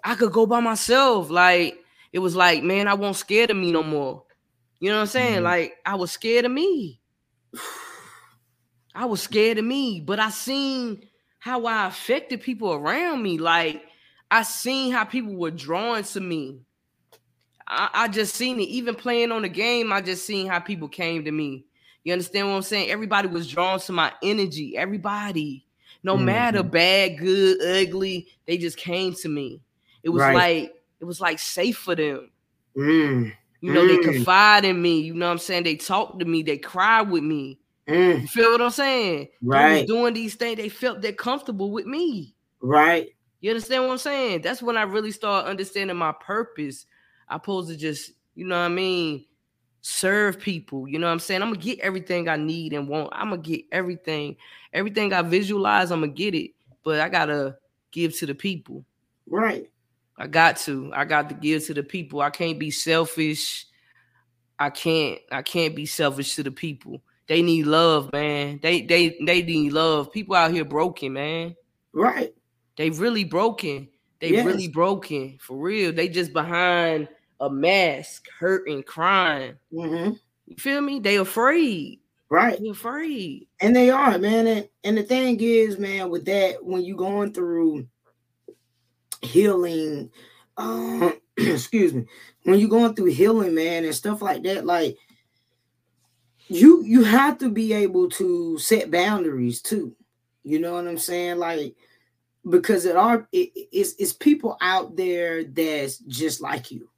[0.04, 1.30] I could go by myself.
[1.30, 1.78] Like,
[2.12, 4.24] it was like, man, I won't scared of me no more.
[4.80, 5.34] You know what I'm saying?
[5.36, 5.44] Mm-hmm.
[5.44, 7.00] Like, I was scared of me.
[8.94, 11.06] I was scared of me, but I seen
[11.38, 13.38] how I affected people around me.
[13.38, 13.82] Like
[14.30, 16.60] I seen how people were drawn to me.
[17.66, 18.68] I, I just seen it.
[18.68, 21.64] Even playing on the game, I just seen how people came to me.
[22.04, 22.90] You understand what I'm saying?
[22.90, 24.76] Everybody was drawn to my energy.
[24.76, 25.64] Everybody,
[26.02, 26.24] no mm-hmm.
[26.24, 29.60] matter bad, good, ugly, they just came to me.
[30.02, 30.34] It was right.
[30.34, 32.30] like it was like safe for them.
[32.76, 33.32] Mm.
[33.60, 33.88] You know, mm.
[33.88, 35.00] they confide in me.
[35.00, 35.62] You know what I'm saying?
[35.62, 36.42] They talk to me.
[36.42, 37.58] They cry with me.
[37.88, 38.22] Mm.
[38.22, 39.28] You feel what I'm saying?
[39.42, 39.86] Right.
[39.86, 42.34] Doing these things, they felt they're comfortable with me.
[42.60, 43.08] Right.
[43.40, 44.42] You understand what I'm saying?
[44.42, 46.86] That's when I really start understanding my purpose.
[47.28, 49.24] I supposed to just, you know what I mean,
[49.80, 50.86] serve people.
[50.86, 51.42] You know what I'm saying?
[51.42, 53.10] I'm gonna get everything I need and want.
[53.12, 54.36] I'm gonna get everything,
[54.72, 56.52] everything I visualize, I'm gonna get it.
[56.84, 57.56] But I gotta
[57.90, 58.84] give to the people.
[59.26, 59.68] Right.
[60.18, 60.92] I got to.
[60.94, 62.20] I got to give to the people.
[62.20, 63.66] I can't be selfish.
[64.58, 65.18] I can't.
[65.32, 67.02] I can't be selfish to the people.
[67.32, 68.60] They need love, man.
[68.62, 70.12] They they they need love.
[70.12, 71.56] People out here broken, man.
[71.94, 72.34] Right.
[72.76, 73.88] They really broken.
[74.20, 74.44] They yes.
[74.44, 75.94] really broken for real.
[75.94, 77.08] They just behind
[77.40, 79.54] a mask, hurting, crying.
[79.72, 80.12] Mm-hmm.
[80.46, 81.00] You feel me?
[81.00, 82.00] They afraid.
[82.28, 82.60] Right.
[82.60, 83.48] They afraid.
[83.62, 84.46] And they are, man.
[84.46, 87.86] And, and the thing is, man, with that, when you're going through
[89.22, 90.10] healing,
[90.58, 92.04] um, excuse me,
[92.42, 94.98] when you're going through healing, man, and stuff like that, like
[96.52, 99.94] you you have to be able to set boundaries too.
[100.44, 101.38] You know what I'm saying?
[101.38, 101.74] Like
[102.48, 106.88] because it are it, it's it's people out there that's just like you.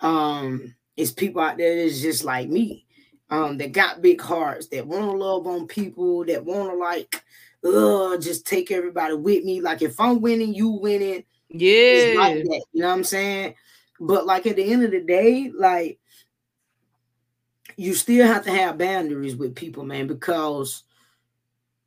[0.00, 2.84] Um, it's people out there that's just like me.
[3.30, 7.22] Um, that got big hearts, that want to love on people, that want to like,
[7.62, 9.60] uh, just take everybody with me.
[9.60, 11.24] Like if I'm winning, you winning.
[11.50, 12.64] Yeah, like that.
[12.72, 13.54] You know what I'm saying?
[14.00, 15.98] But like at the end of the day, like
[17.78, 20.82] you still have to have boundaries with people, man, because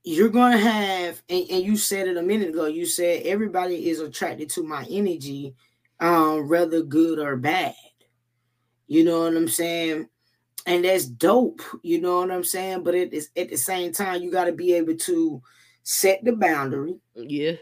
[0.05, 3.99] you're gonna have and, and you said it a minute ago, you said everybody is
[3.99, 5.53] attracted to my energy,
[5.99, 7.75] um, whether good or bad.
[8.87, 10.07] You know what I'm saying?
[10.65, 12.83] And that's dope, you know what I'm saying?
[12.83, 15.41] But it is at the same time, you got to be able to
[15.83, 16.95] set the boundary.
[17.15, 17.53] Yeah.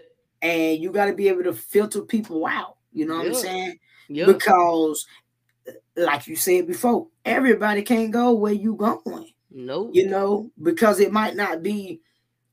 [0.43, 2.77] And you got to be able to filter people out.
[2.93, 3.29] You know what Yeah.
[3.31, 3.79] I'm saying?
[4.07, 4.25] Yeah.
[4.25, 5.05] Because,
[5.99, 9.31] like you said before, everybody can't go where you going.
[9.51, 9.91] Nope.
[9.93, 12.01] You know, because it might not be,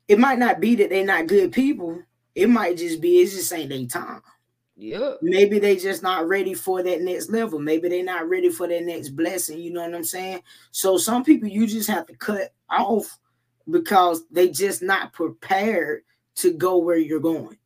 [0.09, 2.03] it might not be that they're not good people.
[2.35, 4.23] It might just be it's just ain't their time.
[4.77, 5.15] Yeah.
[5.23, 7.59] Maybe they just not ready for that next level.
[7.59, 9.59] Maybe they're not ready for that next blessing.
[9.59, 10.43] You know what I'm saying?
[10.71, 13.19] So some people you just have to cut off
[13.71, 16.03] because they just not prepared
[16.37, 17.57] to go where you're going.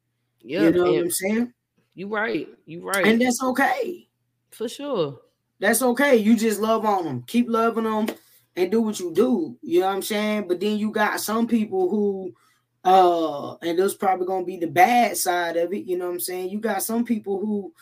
[0.43, 0.63] Yeah.
[0.63, 1.53] you know what I'm saying?
[1.95, 2.49] you right.
[2.65, 3.07] You right.
[3.07, 4.09] And that's okay.
[4.53, 5.21] For sure.
[5.61, 6.17] That's okay.
[6.17, 7.23] You just love on them.
[7.27, 8.09] Keep loving them
[8.57, 9.57] and do what you do.
[9.63, 10.49] You know what I'm saying?
[10.49, 12.35] But then you got some people who
[12.83, 15.85] uh and that's probably gonna be the bad side of it.
[15.85, 16.49] You know what I'm saying?
[16.51, 17.73] You got some people who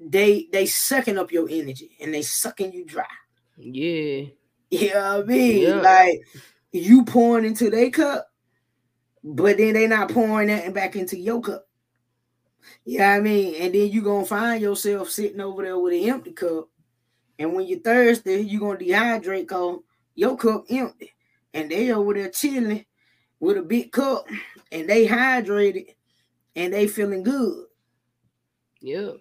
[0.00, 3.04] they they sucking up your energy and they sucking you dry.
[3.56, 4.24] Yeah.
[4.70, 5.62] You know what I mean?
[5.62, 5.80] Yeah.
[5.80, 6.20] Like
[6.72, 8.30] you pouring into their cup,
[9.22, 11.67] but then they not pouring that back into your cup.
[12.84, 13.54] What I mean?
[13.56, 16.68] And then you're gonna find yourself sitting over there with an empty cup.
[17.38, 19.80] And when you're thirsty, you're gonna dehydrate because
[20.14, 21.12] your cup empty.
[21.54, 22.84] And they over there chilling
[23.40, 24.26] with a big cup
[24.72, 25.94] and they hydrated
[26.56, 27.66] and they feeling good.
[28.80, 29.12] Yeah.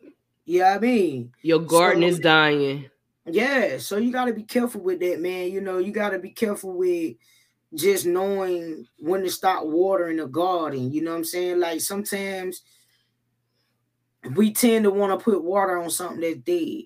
[0.45, 1.33] What I mean?
[1.41, 2.89] Your garden So- is dying.
[3.29, 5.51] Yeah, so you got to be careful with that, man.
[5.51, 7.15] You know, you got to be careful with
[7.73, 10.93] just knowing when to stop watering the garden.
[10.93, 11.59] You know what I'm saying?
[11.59, 12.61] Like sometimes
[14.35, 16.83] we tend to want to put water on something that's dead.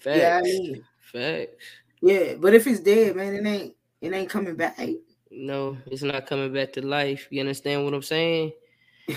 [0.00, 0.18] Facts.
[0.18, 1.64] Yeah, I mean, Facts.
[2.02, 4.78] yeah, but if it's dead, man, it ain't it ain't coming back.
[5.30, 7.26] No, it's not coming back to life.
[7.30, 8.52] You understand what I'm saying?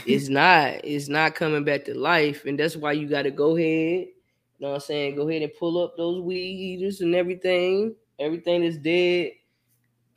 [0.06, 0.84] It's not.
[0.84, 2.46] It's not coming back to life.
[2.46, 4.08] And that's why you got to go ahead.
[4.08, 5.16] You know what I'm saying?
[5.16, 7.96] Go ahead and pull up those weed eaters and everything.
[8.20, 9.32] Everything that's dead.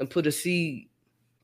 [0.01, 0.88] And put a seed.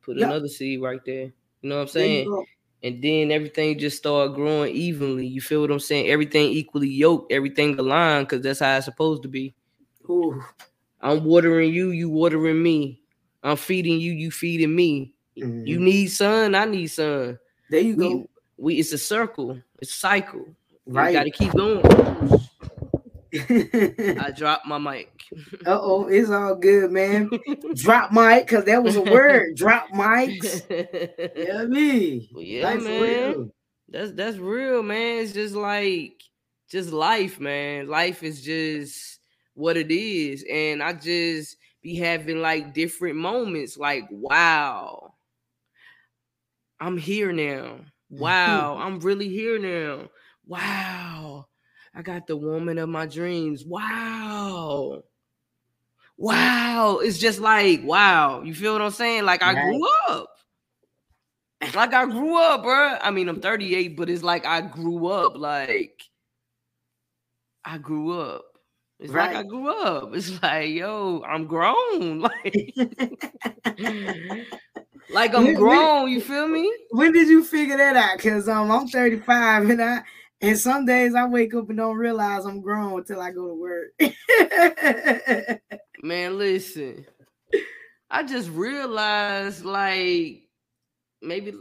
[0.02, 0.26] Put Yeah.
[0.26, 1.32] another seed right there.
[1.62, 2.46] You know what I'm saying?
[2.82, 5.26] And then everything just start growing evenly.
[5.26, 6.08] You feel what I'm saying?
[6.08, 9.54] Everything equally yoked, everything aligned, because that's how it's supposed to be.
[10.08, 10.42] Ooh,
[11.00, 13.02] I'm watering you, you watering me.
[13.42, 15.14] I'm feeding you, you feeding me.
[15.34, 15.78] You mhm.
[15.78, 17.38] need sun, I need sun.
[17.70, 18.28] there you We, go.
[18.56, 20.46] we it's a circle, it's a cycle.
[20.86, 21.12] Right.
[21.12, 21.82] gotta keep going.
[24.20, 25.10] I dropped my mic.
[25.66, 27.30] uh oh, it's all good, man.
[27.74, 29.56] Drop mic, because that was a word.
[29.56, 30.62] Drop mics.
[31.36, 32.28] Yeah, me.
[32.32, 33.30] Well, yeah, Life for man.
[33.30, 33.50] real.
[33.88, 35.22] That's that's real, man.
[35.22, 36.20] It's just like
[36.70, 37.88] just life, man.
[37.88, 39.20] Life is just
[39.54, 40.44] what it is.
[40.50, 45.14] And I just be having like different moments, like, wow,
[46.80, 47.80] I'm here now.
[48.10, 50.08] Wow, I'm really here now.
[50.46, 51.46] Wow,
[51.98, 53.64] I got the woman of my dreams.
[53.64, 55.02] Wow.
[56.16, 56.98] Wow.
[57.02, 58.40] It's just like, wow.
[58.42, 59.24] You feel what I'm saying?
[59.24, 60.28] Like I grew up.
[61.74, 62.98] Like I grew up, bro.
[63.02, 65.36] I mean, I'm 38, but it's like I grew up.
[65.36, 66.00] Like
[67.64, 68.44] I grew up.
[69.00, 70.14] It's like I grew up.
[70.14, 72.20] It's like, yo, I'm grown.
[72.30, 72.74] Like,
[75.10, 76.10] like I'm When- when- grown.
[76.10, 76.70] You feel me?
[76.90, 78.18] when did you figure that out?
[78.20, 80.02] Cause um, I'm 35 and I
[80.40, 83.54] and some days I wake up and don't realize I'm grown until I go to
[83.54, 83.92] work.
[86.02, 87.04] Man, listen.
[88.10, 90.42] I just realized, like,
[91.22, 91.52] maybe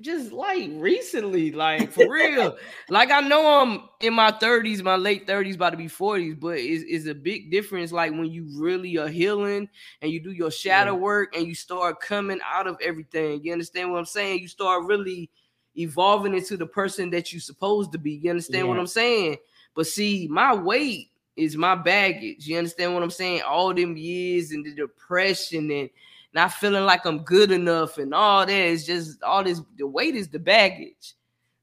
[0.00, 2.56] just like recently, like for real.
[2.90, 6.58] like I know I'm in my 30s, my late 30s, about to be 40s, but
[6.58, 7.92] it's, it's a big difference.
[7.92, 9.68] Like when you really are healing
[10.02, 10.94] and you do your shadow Yeah.
[10.94, 13.42] work and you start coming out of everything.
[13.42, 14.40] You understand what I'm saying?
[14.40, 15.30] You start really
[15.76, 18.12] evolving into the person that you're supposed to be.
[18.12, 19.36] You understand what I'm saying?
[19.74, 22.46] But see, my weight is my baggage.
[22.46, 23.42] You understand what I'm saying?
[23.42, 25.90] All them years and the depression and
[26.32, 29.60] not feeling like I'm good enough and all that is just all this.
[29.76, 31.14] The weight is the baggage.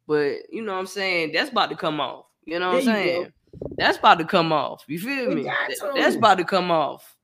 [0.08, 1.32] But you know what I'm saying?
[1.34, 2.26] That's about to come off.
[2.45, 3.34] You know what I'm There you saying?
[3.78, 4.84] That's about to come off.
[4.88, 5.43] You feel me?
[5.43, 5.91] got Th- to.
[5.95, 7.15] That's about to come off.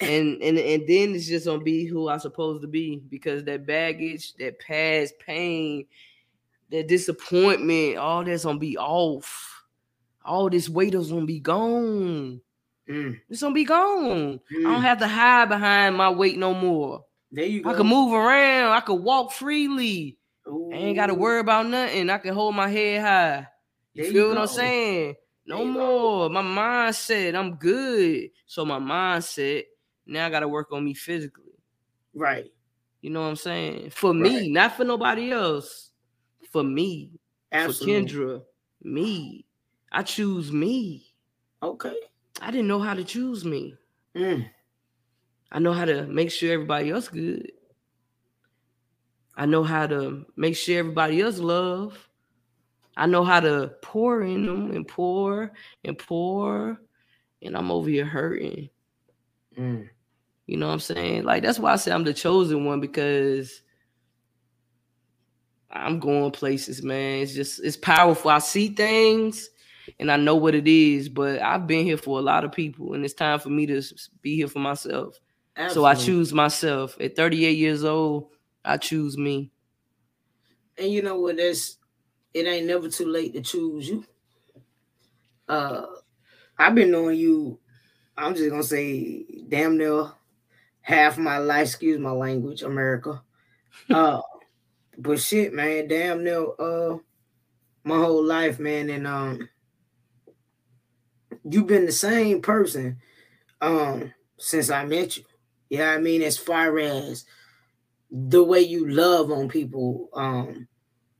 [0.00, 3.66] And and and then it's just gonna be who I'm supposed to be because that
[3.66, 5.86] baggage, that past pain,
[6.70, 9.64] that disappointment, all that's gonna be off.
[10.24, 12.40] All this weight is gonna be gone.
[12.88, 14.40] Mm, It's gonna be gone.
[14.50, 14.62] I mm.
[14.62, 17.04] don't have to hide behind my weight no more.
[17.30, 17.70] There you go.
[17.70, 18.72] I can move around.
[18.72, 20.16] I can walk freely.
[20.46, 22.08] I ain't got to worry about nothing.
[22.08, 23.46] I can hold my head high.
[23.92, 25.14] You There feel you what I'm saying?
[25.44, 26.30] No more.
[26.30, 28.30] My mindset, I'm good.
[28.46, 29.64] So my mindset,
[30.08, 31.52] now I gotta work on me physically.
[32.14, 32.50] Right.
[33.02, 33.90] You know what I'm saying?
[33.90, 35.90] For me, not for nobody else.
[36.50, 37.20] For me.
[37.52, 38.08] Absolutely.
[38.08, 38.42] For Kendra.
[38.82, 39.46] Me.
[39.92, 41.14] I choose me.
[41.62, 41.94] Okay.
[42.40, 43.74] I didn't know how to choose me.
[44.16, 44.48] Mm.
[45.52, 47.52] I know how to make sure everybody else good.
[49.36, 52.08] I know how to make sure everybody else love.
[52.96, 55.52] I know how to pour in them and pour
[55.84, 56.80] and pour,
[57.40, 58.68] and I'm over here hurting.
[59.56, 59.88] Mm.
[60.48, 61.24] You know what I'm saying?
[61.24, 63.60] Like that's why I say I'm the chosen one because
[65.70, 67.20] I'm going places, man.
[67.20, 68.30] It's just it's powerful.
[68.30, 69.50] I see things
[70.00, 72.94] and I know what it is, but I've been here for a lot of people,
[72.94, 73.82] and it's time for me to
[74.22, 75.20] be here for myself.
[75.54, 75.74] Absolutely.
[75.74, 76.96] So I choose myself.
[76.98, 78.30] At 38 years old,
[78.64, 79.50] I choose me.
[80.78, 81.36] And you know what?
[81.36, 81.76] That's
[82.32, 84.02] it ain't never too late to choose you.
[85.46, 85.84] Uh
[86.58, 87.60] I've been knowing you,
[88.16, 90.12] I'm just gonna say damn near
[90.88, 93.22] half my life, excuse my language, America.
[93.90, 94.22] Uh
[94.96, 96.96] but shit, man, damn near uh
[97.84, 99.48] my whole life, man, and um
[101.44, 102.96] you've been the same person
[103.60, 105.24] um since I met you.
[105.68, 107.26] Yeah, I mean, as far as
[108.10, 110.68] the way you love on people, um,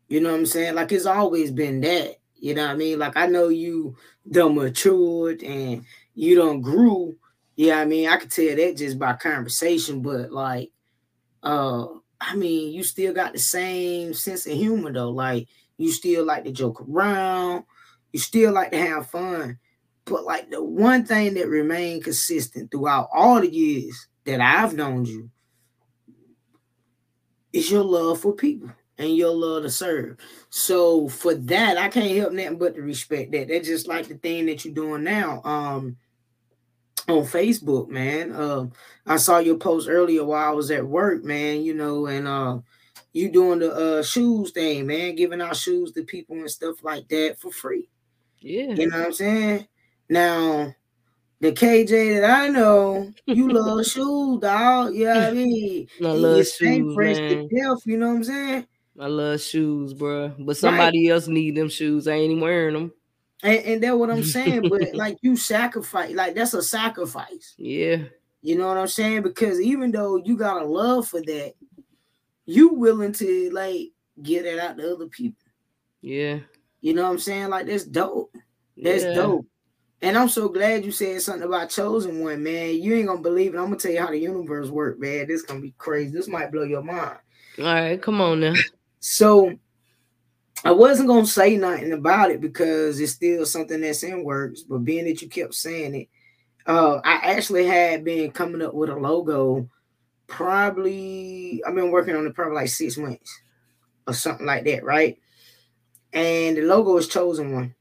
[0.08, 0.76] you know what I'm saying?
[0.76, 2.16] Like it's always been that.
[2.36, 2.98] You know what I mean?
[2.98, 3.96] Like I know you
[4.30, 7.16] done matured and you don't grew.
[7.58, 10.70] Yeah, I mean, I could tell that just by conversation, but like
[11.42, 11.86] uh
[12.20, 15.10] I mean, you still got the same sense of humor though.
[15.10, 17.64] Like you still like to joke around,
[18.12, 19.58] you still like to have fun.
[20.04, 25.04] But like the one thing that remained consistent throughout all the years that I've known
[25.04, 25.28] you
[27.52, 30.18] is your love for people and your love to serve.
[30.50, 33.48] So for that, I can't help nothing but to respect that.
[33.48, 35.42] That's just like the thing that you're doing now.
[35.42, 35.96] Um
[37.08, 38.34] on Facebook, man.
[38.34, 38.72] Um,
[39.06, 42.58] I saw your post earlier while I was at work, man, you know, and uh
[43.12, 47.08] you doing the uh shoes thing, man, giving out shoes to people and stuff like
[47.08, 47.88] that for free.
[48.40, 48.74] Yeah.
[48.74, 49.68] You know what I'm saying?
[50.08, 50.74] Now,
[51.40, 54.94] the KJ that I know, you love shoes, dog.
[54.94, 55.88] You know I mean?
[56.00, 57.48] I love shoes, man.
[57.48, 58.66] Death, you know what I'm saying?
[59.00, 60.34] I love shoes, bro.
[60.38, 61.14] But somebody right.
[61.14, 62.08] else need them shoes.
[62.08, 62.92] I ain't even wearing them.
[63.42, 64.68] And, and that's what I'm saying.
[64.68, 67.54] but like you sacrifice, like that's a sacrifice.
[67.56, 68.04] Yeah.
[68.42, 69.22] You know what I'm saying?
[69.22, 71.54] Because even though you got a love for that,
[72.46, 73.90] you willing to like
[74.22, 75.44] get it out to other people.
[76.00, 76.40] Yeah.
[76.80, 77.50] You know what I'm saying?
[77.50, 78.34] Like that's dope.
[78.76, 79.14] That's yeah.
[79.14, 79.46] dope.
[80.00, 82.76] And I'm so glad you said something about chosen one, man.
[82.76, 83.58] You ain't gonna believe it.
[83.58, 85.26] I'm gonna tell you how the universe work, man.
[85.26, 86.12] This gonna be crazy.
[86.12, 87.18] This might blow your mind.
[87.58, 88.54] All right, come on now.
[89.00, 89.52] So
[90.64, 94.62] I wasn't gonna say nothing about it because it's still something that's in works.
[94.62, 96.08] But being that you kept saying it,
[96.66, 99.68] uh, I actually had been coming up with a logo.
[100.26, 103.40] Probably I've been working on it probably like six months
[104.06, 105.18] or something like that, right?
[106.12, 107.74] And the logo is chosen one.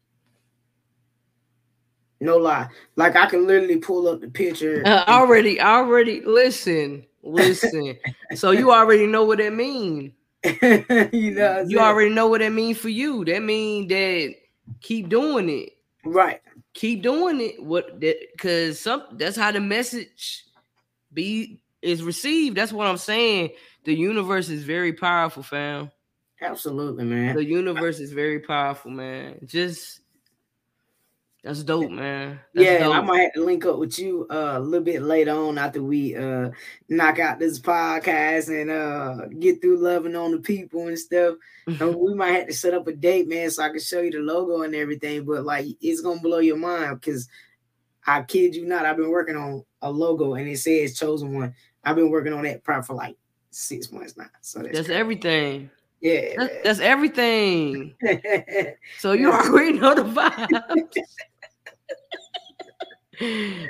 [2.19, 2.69] No lie.
[2.95, 4.83] Like I can literally pull up the picture.
[4.85, 7.97] Uh, already, already listen, listen.
[8.35, 10.13] so you already know what that means.
[11.11, 13.25] you know, you already know what that means for you.
[13.25, 14.35] That means that
[14.81, 15.73] keep doing it.
[16.05, 16.41] Right.
[16.73, 17.63] Keep doing it.
[17.63, 20.45] What that because some that's how the message
[21.13, 22.57] be is received.
[22.57, 23.51] That's what I'm saying.
[23.85, 25.91] The universe is very powerful, fam.
[26.41, 27.35] Absolutely, man.
[27.35, 29.39] The universe is very powerful, man.
[29.45, 30.01] Just
[31.47, 32.41] that's dope, man.
[32.53, 32.95] That's yeah, dope.
[32.95, 35.81] I might have to link up with you uh, a little bit later on after
[35.81, 36.49] we uh,
[36.89, 41.35] knock out this podcast and uh, get through loving on the people and stuff.
[41.67, 44.11] and we might have to set up a date, man, so I can show you
[44.11, 45.23] the logo and everything.
[45.23, 47.29] But like, it's gonna blow your mind because
[48.05, 51.55] I kid you not, I've been working on a logo and it says chosen one.
[51.83, 53.15] I've been working on that probably for like
[53.51, 54.27] six months now.
[54.41, 55.69] So that's, that's everything.
[56.01, 57.95] Yeah, that's, that's everything.
[58.99, 60.87] so you already know the vibe.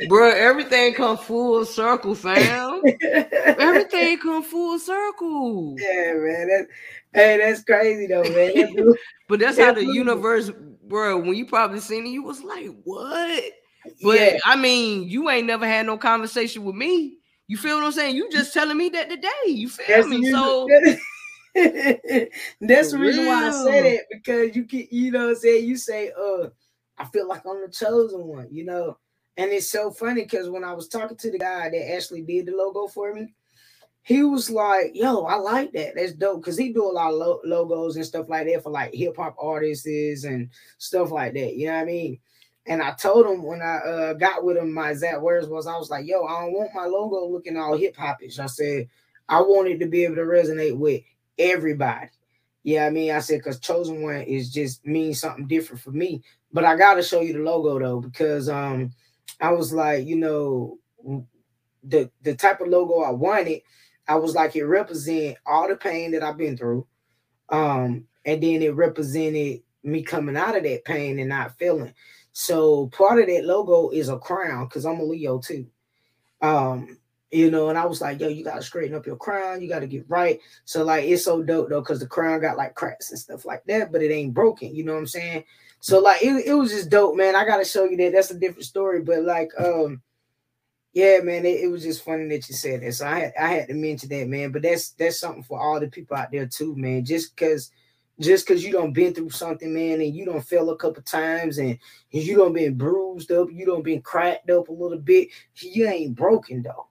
[0.07, 2.81] Bro, everything come full circle, fam.
[3.57, 5.75] everything come full circle.
[5.79, 6.47] Yeah, man.
[6.49, 6.67] That's,
[7.13, 8.93] hey, that's crazy though, man.
[9.29, 10.51] but that's how the universe,
[10.83, 11.19] bro.
[11.19, 13.43] When you probably seen it, you was like, "What?"
[14.03, 14.37] But yeah.
[14.43, 17.17] I mean, you ain't never had no conversation with me.
[17.47, 18.17] You feel what I'm saying?
[18.17, 19.29] You just telling me that today.
[19.45, 20.29] You feel that's me?
[20.29, 20.67] So
[21.55, 26.11] that's the reason why I said it because you can, you know, say you say,
[26.19, 26.49] "Uh,
[26.97, 28.97] I feel like I'm the chosen one," you know
[29.37, 32.47] and it's so funny because when I was talking to the guy that actually did
[32.47, 33.33] the logo for me,
[34.01, 35.93] he was like, "Yo, I like that.
[35.95, 38.71] That's dope." Because he do a lot of lo- logos and stuff like that for
[38.71, 39.85] like hip hop artists
[40.23, 41.55] and stuff like that.
[41.55, 42.19] You know what I mean?
[42.65, 45.77] And I told him when I uh, got with him, my exact words was, I
[45.77, 48.39] was like, yo, I don't want my logo looking all hip hopish.
[48.39, 48.89] I said,
[49.29, 51.01] I want it to be able to resonate with
[51.37, 52.09] everybody.
[52.67, 56.21] Yeah, I mean, I said, because chosen one is just means something different for me.
[56.51, 58.91] But I gotta show you the logo though, because um
[59.39, 60.77] I was like, you know,
[61.81, 63.61] the the type of logo I wanted,
[64.05, 66.85] I was like, it represent all the pain that I've been through.
[67.47, 71.93] Um, and then it represented me coming out of that pain and not feeling.
[72.33, 75.67] So part of that logo is a crown because I'm a Leo too.
[76.41, 76.97] Um,
[77.31, 79.87] you know, and I was like, yo, you gotta straighten up your crown, you gotta
[79.87, 80.39] get right.
[80.65, 83.63] So, like, it's so dope though, because the crown got like cracks and stuff like
[83.65, 85.43] that, but it ain't broken, you know what I'm saying?
[85.79, 87.35] So, like, it, it was just dope, man.
[87.35, 88.13] I gotta show you that.
[88.13, 90.01] That's a different story, but like, um,
[90.93, 92.93] yeah, man, it, it was just funny that you said that.
[92.93, 94.51] So I had I had to mention that, man.
[94.51, 97.05] But that's that's something for all the people out there too, man.
[97.05, 97.71] Just because
[98.19, 101.59] just because you don't been through something, man, and you don't fell a couple times
[101.59, 101.77] and,
[102.13, 105.87] and you don't been bruised up, you don't been cracked up a little bit, you
[105.87, 106.87] ain't broken though.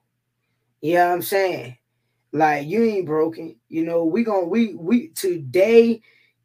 [0.81, 1.77] You know what I'm saying?
[2.31, 3.55] Like you ain't broken.
[3.69, 6.01] You know, we gonna we we today,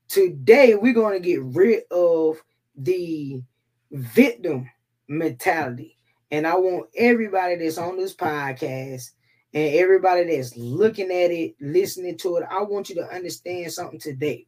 [0.09, 2.43] today we're gonna get rid of
[2.77, 3.43] the
[3.91, 4.71] victim
[5.09, 5.99] mentality.
[6.31, 9.11] And I want everybody that's on this podcast
[9.53, 14.01] and everybody that's looking at it, listening to it, I want you to understand something
[14.01, 14.47] today.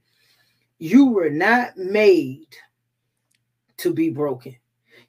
[0.79, 2.47] You were not made
[3.79, 4.57] to be broken.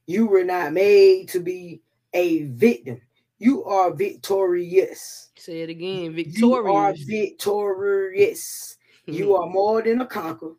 [0.06, 1.82] You were not made to be
[2.14, 3.02] a victim.
[3.38, 5.30] You are victorious.
[5.38, 6.16] Say it again.
[6.16, 6.40] Victorious.
[6.40, 8.78] You are victorious.
[9.06, 9.44] you mm-hmm.
[9.44, 10.54] are more than a conqueror.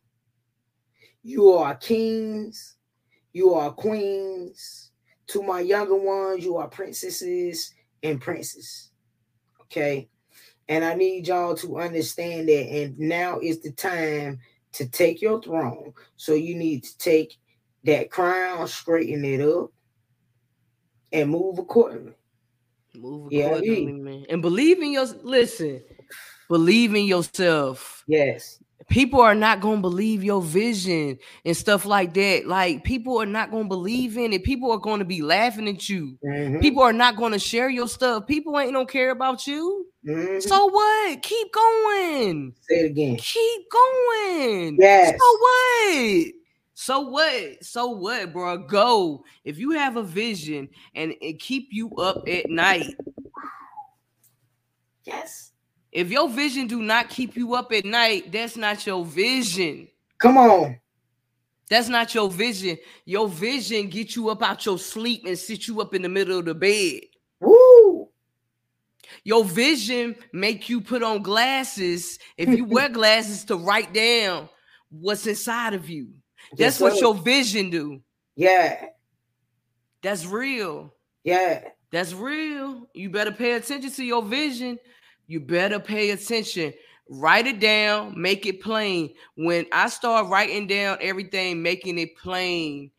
[1.23, 2.77] You are kings.
[3.33, 4.93] You are queens.
[5.29, 8.91] To my younger ones, you are princesses and princes.
[9.63, 10.09] Okay.
[10.69, 12.69] And I need y'all to understand that.
[12.69, 14.39] And now is the time
[14.73, 15.93] to take your throne.
[16.17, 17.37] So you need to take
[17.85, 19.71] that crown, straighten it up,
[21.13, 22.15] and move accordingly.
[22.99, 24.27] Move accordingly, yeah, man.
[24.29, 25.83] And believe in your listen,
[26.49, 28.05] believe in yourself.
[28.07, 28.59] Yes.
[28.89, 32.47] People are not gonna believe your vision and stuff like that.
[32.47, 34.45] Like people are not gonna believe in it.
[34.45, 36.17] People are gonna be laughing at you.
[36.25, 36.61] Mm-hmm.
[36.61, 38.27] People are not gonna share your stuff.
[38.27, 39.87] People ain't don't care about you.
[40.07, 40.41] Mm-hmm.
[40.41, 41.23] So what?
[41.23, 42.55] Keep going.
[42.69, 43.17] Say it again.
[43.17, 44.77] Keep going.
[44.79, 45.19] Yes.
[45.19, 46.27] So what?
[46.79, 47.65] So what?
[47.65, 48.59] So what, bro?
[48.59, 49.25] Go.
[49.45, 52.95] If you have a vision and it keep you up at night.
[55.05, 55.53] Yes.
[55.91, 59.89] If your vision do not keep you up at night, that's not your vision.
[60.19, 60.79] Come on.
[61.71, 62.77] That's not your vision.
[63.07, 66.41] Your vision get you up out your sleep and sit you up in the middle
[66.41, 67.01] of the bed.
[67.41, 68.11] Woo!
[69.25, 72.19] Your vision make you put on glasses.
[72.37, 74.51] If you wear glasses to write down
[74.91, 76.09] what's inside of you.
[76.57, 78.01] That's what your vision do.
[78.37, 78.87] Yeah.
[80.03, 80.95] That's real.
[81.25, 81.63] Yeah.
[81.91, 82.89] That's real.
[82.95, 84.79] You better pay attention to your vision.
[85.27, 86.73] You better pay attention.
[87.09, 89.15] Write it down, make it plain.
[89.37, 92.91] When I start writing down everything, making it plain,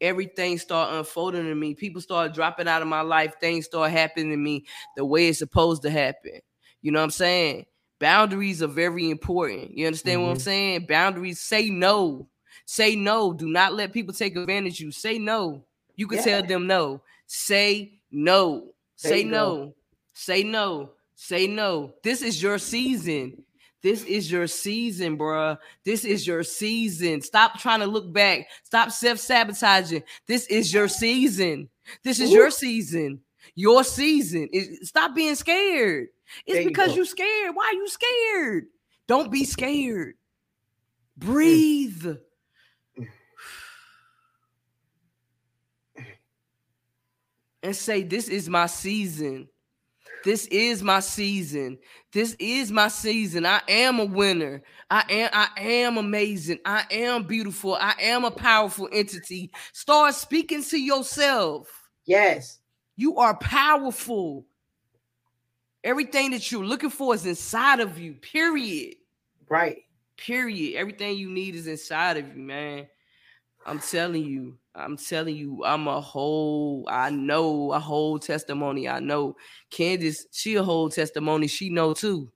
[0.00, 1.74] everything start unfolding to me.
[1.74, 3.34] People start dropping out of my life.
[3.40, 6.40] Things start happening to me the way it's supposed to happen.
[6.82, 7.66] You know what I'm saying?
[8.00, 9.76] Boundaries are very important.
[9.76, 10.22] You understand mm-hmm.
[10.22, 10.42] what I'm mm-hmm.
[10.42, 10.86] saying?
[10.88, 12.28] Boundaries say no.
[12.72, 13.34] Say no.
[13.34, 14.92] Do not let people take advantage of you.
[14.92, 15.62] Say no.
[15.94, 16.24] You can yeah.
[16.24, 17.02] tell them no.
[17.26, 18.72] Say no.
[18.96, 19.74] Say no.
[20.14, 20.92] Say no.
[21.14, 21.92] Say no.
[22.02, 23.44] This is your season.
[23.82, 25.58] This is your season, bruh.
[25.84, 27.20] This is your season.
[27.20, 28.46] Stop trying to look back.
[28.62, 30.02] Stop self sabotaging.
[30.26, 31.68] This is your season.
[32.02, 32.36] This is Ooh.
[32.36, 33.20] your season.
[33.54, 34.48] Your season.
[34.80, 36.08] Stop being scared.
[36.46, 37.54] It's there because you are scared.
[37.54, 38.64] Why are you scared?
[39.06, 40.14] Don't be scared.
[41.18, 42.16] Breathe.
[47.62, 49.48] And say, This is my season.
[50.24, 51.78] This is my season.
[52.12, 53.44] This is my season.
[53.44, 54.62] I am a winner.
[54.90, 56.58] I am I am amazing.
[56.64, 57.74] I am beautiful.
[57.74, 59.50] I am a powerful entity.
[59.72, 61.68] Start speaking to yourself.
[62.04, 62.58] Yes.
[62.96, 64.46] You are powerful.
[65.82, 68.14] Everything that you're looking for is inside of you.
[68.14, 68.94] Period.
[69.48, 69.78] Right.
[70.16, 70.76] Period.
[70.76, 72.86] Everything you need is inside of you, man.
[73.66, 74.58] I'm telling you.
[74.74, 78.88] I'm telling you, I'm a whole, I know a whole testimony.
[78.88, 79.36] I know
[79.70, 81.46] Candice, she a whole testimony.
[81.46, 82.32] She know too.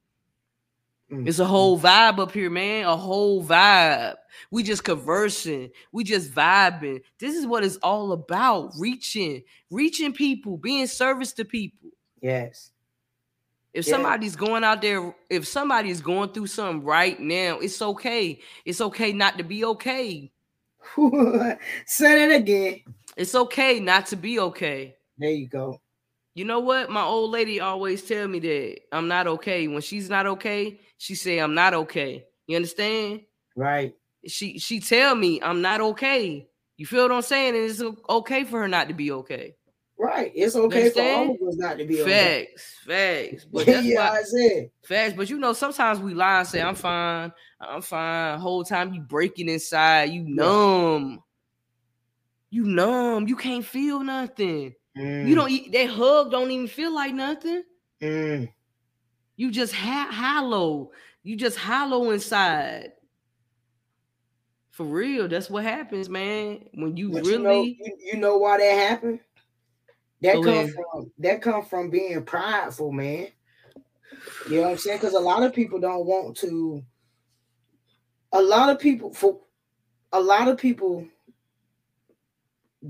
[1.10, 1.28] Mm-hmm.
[1.28, 2.84] It's a whole vibe up here, man.
[2.84, 4.16] A whole vibe.
[4.50, 5.70] We just conversing.
[5.92, 7.00] We just vibing.
[7.18, 8.72] This is what it's all about.
[8.78, 11.90] Reaching, reaching people, being service to people.
[12.20, 12.70] Yes.
[13.72, 18.40] If somebody's going out there, if somebody's going through something right now, it's okay.
[18.64, 20.32] It's okay not to be okay.
[21.86, 22.80] Say that again.
[23.16, 24.96] It's okay not to be okay.
[25.18, 25.80] There you go.
[26.34, 26.90] You know what?
[26.90, 29.68] My old lady always tell me that I'm not okay.
[29.68, 32.26] When she's not okay, she say I'm not okay.
[32.46, 33.22] You understand?
[33.56, 33.94] Right.
[34.26, 36.46] She she tell me I'm not okay.
[36.76, 37.56] You feel what I'm saying?
[37.56, 39.54] And it's okay for her not to be okay.
[39.98, 40.30] Right.
[40.34, 42.48] It's okay for all of us not to be okay.
[42.54, 43.46] Facts, facts.
[43.50, 45.14] But that's yeah, why I said facts.
[45.16, 48.38] But you know, sometimes we lie and say, I'm fine, I'm fine.
[48.38, 51.22] Whole time you breaking inside, you numb.
[52.50, 54.74] You numb, you can't feel nothing.
[54.96, 55.28] Mm.
[55.28, 57.62] You don't that hug don't even feel like nothing.
[58.00, 58.52] Mm.
[59.36, 60.90] You just ha- hollow.
[61.22, 62.92] You just hollow inside.
[64.70, 66.68] For real, that's what happens, man.
[66.74, 69.20] When you but really, you know, you, you know why that happened.
[70.22, 73.28] That come from that come from being prideful, man.
[74.48, 74.98] You know what I'm saying?
[74.98, 76.82] Because a lot of people don't want to.
[78.36, 79.40] A lot of people for
[80.12, 81.06] a lot of people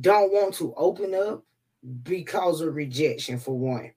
[0.00, 1.44] don't want to open up
[2.02, 3.92] because of rejection for one.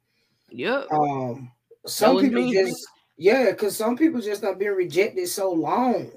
[0.50, 0.84] Yeah.
[0.92, 1.52] Um
[1.86, 2.54] some people me.
[2.54, 2.78] just
[3.18, 6.12] yeah, because some people just not been rejected so long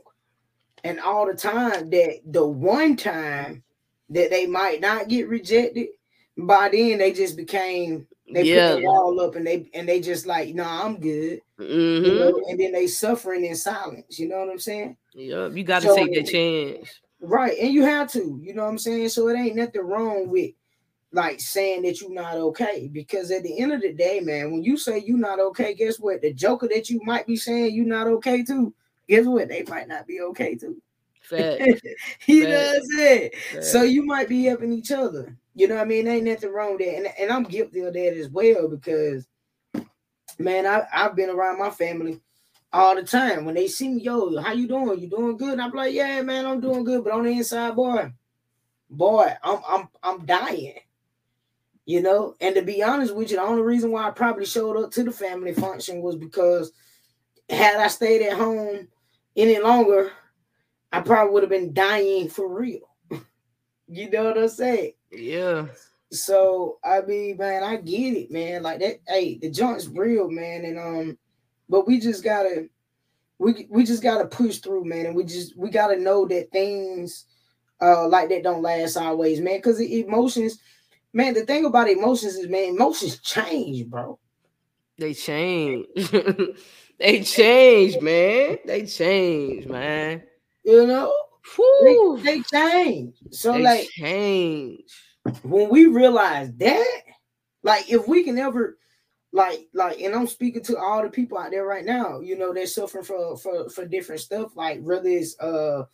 [0.85, 3.63] and all the time that the one time
[4.11, 5.89] that they might not get rejected,
[6.37, 8.75] by then they just became they yeah.
[8.75, 11.41] put it all up and they and they just like, no, nah, I'm good.
[11.59, 12.05] Mm-hmm.
[12.05, 12.43] You know?
[12.49, 14.19] And then they suffering in silence.
[14.19, 14.97] You know what I'm saying?
[15.15, 17.01] Yeah, you got to so, take that chance.
[17.21, 19.11] Right, and you have to, you know what I'm saying?
[19.11, 20.51] So it ain't nothing wrong with
[21.13, 24.65] like saying that you're not okay because at the end of the day, man, when
[24.65, 26.23] you say you're not okay, guess what?
[26.23, 28.75] The joker that you might be saying you're not okay to,
[29.09, 29.49] guess what?
[29.49, 30.81] They might not be okay too.
[31.31, 33.31] you know what I'm saying?
[33.61, 35.37] So you might be helping each other.
[35.55, 36.09] You know what I mean?
[36.09, 36.97] Ain't nothing wrong with there.
[36.97, 39.27] And, and I'm guilty of that as well because
[40.39, 42.21] man, I, I've been around my family
[42.73, 43.45] all the time.
[43.45, 44.99] When they see me, yo, how you doing?
[45.01, 45.61] You doing good?
[45.61, 47.05] I'm like, yeah, man, I'm doing good.
[47.05, 48.13] But on the inside, boy,
[48.91, 50.75] boy, I'm I'm I'm dying.
[51.85, 54.77] You know, and to be honest with you, the only reason why I probably showed
[54.77, 56.71] up to the family function was because
[57.51, 58.87] had I stayed at home
[59.37, 60.13] any longer,
[60.93, 62.89] I probably would have been dying for real.
[63.89, 64.93] you know what I'm saying?
[65.13, 65.67] Yeah.
[66.11, 68.63] So I mean, man, I get it, man.
[68.63, 70.65] Like that, hey, the joint's real, man.
[70.65, 71.19] And um,
[71.69, 72.69] but we just gotta
[73.39, 75.07] we we just gotta push through, man.
[75.07, 77.27] And we just we gotta know that things
[77.81, 79.59] uh like that don't last always, man.
[79.59, 80.59] Because emotions,
[81.13, 84.19] man, the thing about emotions is man, emotions change, bro.
[84.99, 85.87] They change.
[86.99, 88.59] they change, man.
[88.67, 90.23] They change, man.
[90.63, 91.13] You know,
[91.83, 93.15] they, they, change.
[93.31, 94.93] So they like change.
[95.43, 97.03] When we realize that,
[97.63, 98.79] like if we can ever
[99.33, 102.53] like like and I'm speaking to all the people out there right now, you know,
[102.53, 105.85] they're suffering for for for different stuff, like whether it's uh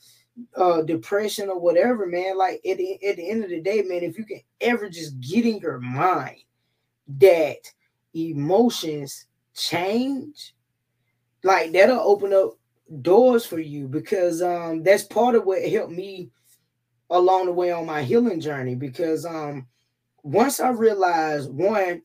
[0.56, 2.36] uh depression or whatever, man.
[2.36, 5.20] Like at the, at the end of the day, man, if you can ever just
[5.20, 6.42] get in your mind
[7.18, 7.58] that
[8.14, 10.54] emotions change,
[11.44, 12.54] like that'll open up
[13.02, 16.30] doors for you because um that's part of what helped me
[17.10, 19.66] along the way on my healing journey because um
[20.22, 22.02] once I realized one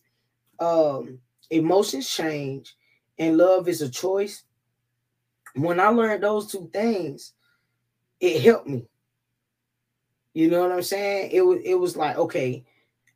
[0.60, 2.76] um emotions change
[3.18, 4.44] and love is a choice
[5.56, 7.34] when I learned those two things
[8.20, 8.86] it helped me.
[10.34, 11.32] You know what I'm saying?
[11.32, 12.64] It was it was like okay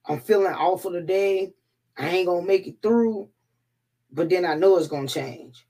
[0.05, 1.53] I'm feeling awful today
[1.97, 3.29] I ain't gonna make it through
[4.11, 5.65] but then I know it's gonna change.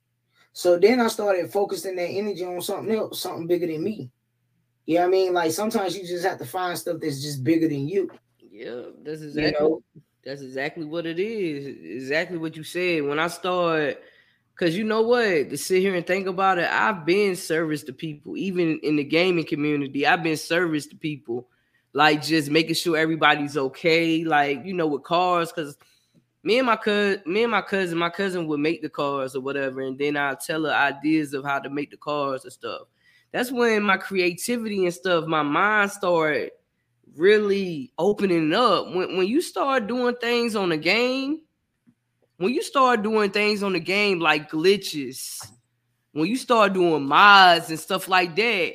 [0.53, 4.09] So then I started focusing that energy on something else, something bigger than me.
[4.88, 5.33] You know what I mean?
[5.33, 8.09] Like sometimes you just have to find stuff that's just bigger than you.
[8.39, 9.83] Yeah, that's exactly you know?
[10.23, 11.67] that's exactly what it is.
[11.67, 13.03] Exactly what you said.
[13.03, 13.97] When I started,
[14.53, 17.93] because you know what, to sit here and think about it, I've been service to
[17.93, 20.07] people, even in the gaming community.
[20.07, 21.49] I've been service to people,
[21.91, 25.75] like just making sure everybody's okay, like you know, with cars, because
[26.43, 29.41] me and my cousin, me and my cousin, my cousin would make the cars or
[29.41, 32.83] whatever, and then I'll tell her ideas of how to make the cars and stuff.
[33.32, 36.51] That's when my creativity and stuff, my mind started
[37.15, 38.93] really opening up.
[38.93, 41.41] When when you start doing things on the game,
[42.38, 45.45] when you start doing things on the game like glitches,
[46.13, 48.73] when you start doing mods and stuff like that,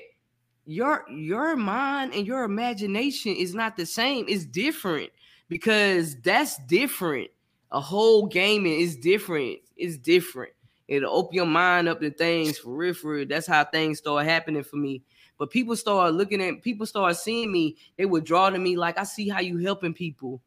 [0.66, 4.26] your your mind and your imagination is not the same.
[4.28, 5.10] It's different
[5.48, 7.30] because that's different
[7.72, 9.58] a whole gaming is different.
[9.76, 10.52] It's different.
[10.88, 13.26] It'll open your mind up to things for real, for real.
[13.28, 15.02] That's how things start happening for me.
[15.38, 18.98] But people start looking at people start seeing me, they would draw to me like
[18.98, 20.40] I see how you helping people.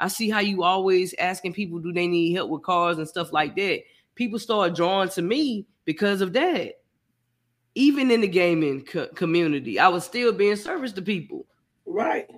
[0.00, 3.32] I see how you always asking people do they need help with cars and stuff
[3.32, 3.82] like that.
[4.14, 6.74] People start drawing to me because of that.
[7.74, 11.46] Even in the gaming co- community, I was still being service to people.
[11.86, 12.28] Right.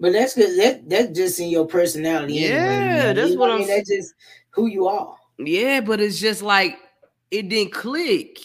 [0.00, 0.58] But that's good.
[0.58, 2.34] That that's just in your personality.
[2.34, 3.68] Yeah, anyway, that's you what I I'm mean.
[3.68, 4.14] That's just
[4.50, 5.16] who you are.
[5.38, 6.78] Yeah, but it's just like
[7.30, 8.38] it didn't click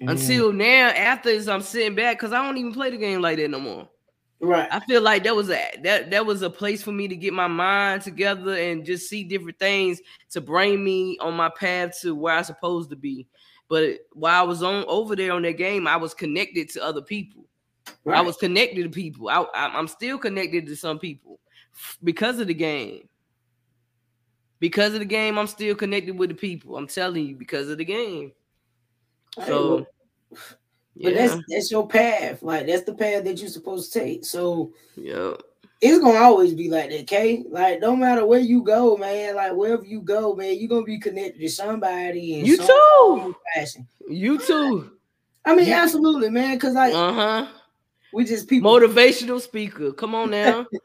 [0.00, 0.08] Mm-hmm.
[0.08, 0.88] until now.
[0.88, 3.60] After this, I'm sitting back because I don't even play the game like that no
[3.60, 3.86] more.
[4.40, 4.66] right.
[4.72, 7.34] I feel like that was a that that was a place for me to get
[7.34, 12.14] my mind together and just see different things to bring me on my path to
[12.14, 13.26] where I'm supposed to be.
[13.68, 17.02] But while I was on over there on that game, I was connected to other
[17.02, 17.44] people.
[18.06, 18.16] right.
[18.16, 19.28] I was connected to people.
[19.28, 21.40] I, I, I'm still connected to some people
[22.02, 23.06] because of the game.
[24.60, 26.76] Because of the game, I'm still connected with the people.
[26.76, 28.32] I'm telling you, because of the game.
[29.46, 29.86] So,
[30.28, 30.36] but
[30.94, 32.42] yeah, that's that's your path.
[32.42, 34.24] Like that's the path that you're supposed to take.
[34.24, 35.32] So yeah,
[35.80, 37.44] it's gonna always be like that, okay?
[37.48, 40.98] Like no matter where you go, man, like wherever you go, man, you're gonna be
[40.98, 43.34] connected to somebody You too.
[43.54, 43.86] fashion.
[44.08, 44.92] you too.
[45.44, 47.46] I mean, You- absolutely, man, because like Uh huh.
[48.12, 49.92] we just people Motivational speaker.
[49.92, 50.66] Come on now.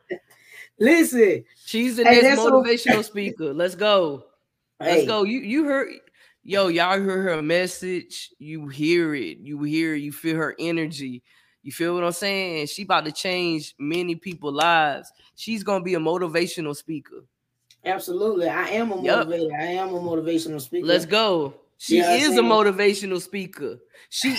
[0.79, 1.45] listen.
[1.65, 3.53] She's the Hey, next motivational speaker.
[3.53, 4.25] Let's go.
[4.79, 5.23] Let's Hey, go.
[5.23, 5.89] You you heard
[6.43, 8.31] yo, y'all heard her message.
[8.39, 9.39] You hear it.
[9.39, 10.01] You hear it.
[10.01, 11.23] You feel her energy.
[11.63, 12.67] You feel what I'm saying?
[12.67, 15.11] She about to change many people's lives.
[15.35, 17.25] She's gonna be a motivational speaker.
[17.83, 18.47] absolutely.
[18.49, 19.59] I am a motivator.
[19.59, 20.85] I am a motivational speaker.
[20.85, 21.55] Let's go.
[21.77, 23.79] She Yeah, is a motivational speaker.
[24.09, 24.29] She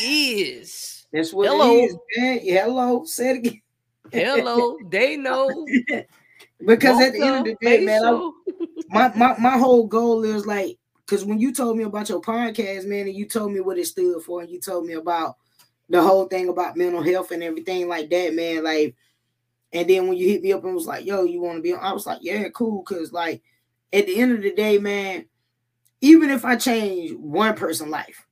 [0.41, 1.07] is.
[1.13, 1.73] That's what Hello.
[1.73, 2.39] it is, man.
[2.43, 3.05] Hello.
[3.05, 3.61] Say it again.
[4.13, 5.67] Hello, they know.
[6.65, 8.31] Because at the end of the day, man, I,
[8.89, 12.87] my, my my whole goal is like because when you told me about your podcast,
[12.87, 15.37] man, and you told me what it stood for, and you told me about
[15.89, 18.97] the whole thing about mental health and everything like that, man, like,
[19.73, 21.73] and then when you hit me up and was like, "Yo, you want to be
[21.73, 23.43] on?" I was like, "Yeah, cool," because like
[23.93, 25.27] at the end of the day, man,
[26.01, 28.27] even if I change one person's life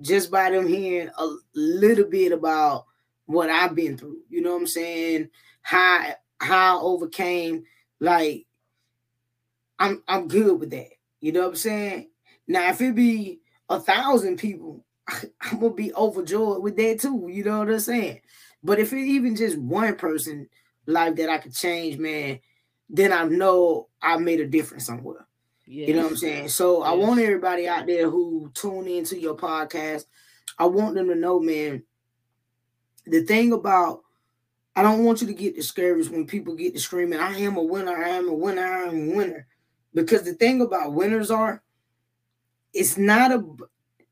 [0.00, 2.86] just by them hearing a little bit about
[3.26, 5.28] what I've been through, you know what I'm saying?
[5.62, 7.64] How how I overcame
[8.00, 8.46] like
[9.78, 10.90] I'm I'm good with that.
[11.20, 12.10] You know what I'm saying?
[12.48, 17.28] Now if it be a thousand people, I'm gonna be overjoyed with that too.
[17.30, 18.20] You know what I'm saying?
[18.62, 20.48] But if it even just one person
[20.86, 22.40] life that I could change, man,
[22.88, 25.26] then I know I made a difference somewhere.
[25.66, 26.48] You know what I'm saying?
[26.48, 30.04] So I want everybody out there who tune into your podcast,
[30.58, 31.84] I want them to know, man,
[33.06, 34.00] the thing about
[34.76, 37.62] I don't want you to get discouraged when people get to screaming, I am a
[37.62, 39.46] winner, I am a winner, I am a winner.
[39.92, 41.62] Because the thing about winners are,
[42.72, 43.44] it's not a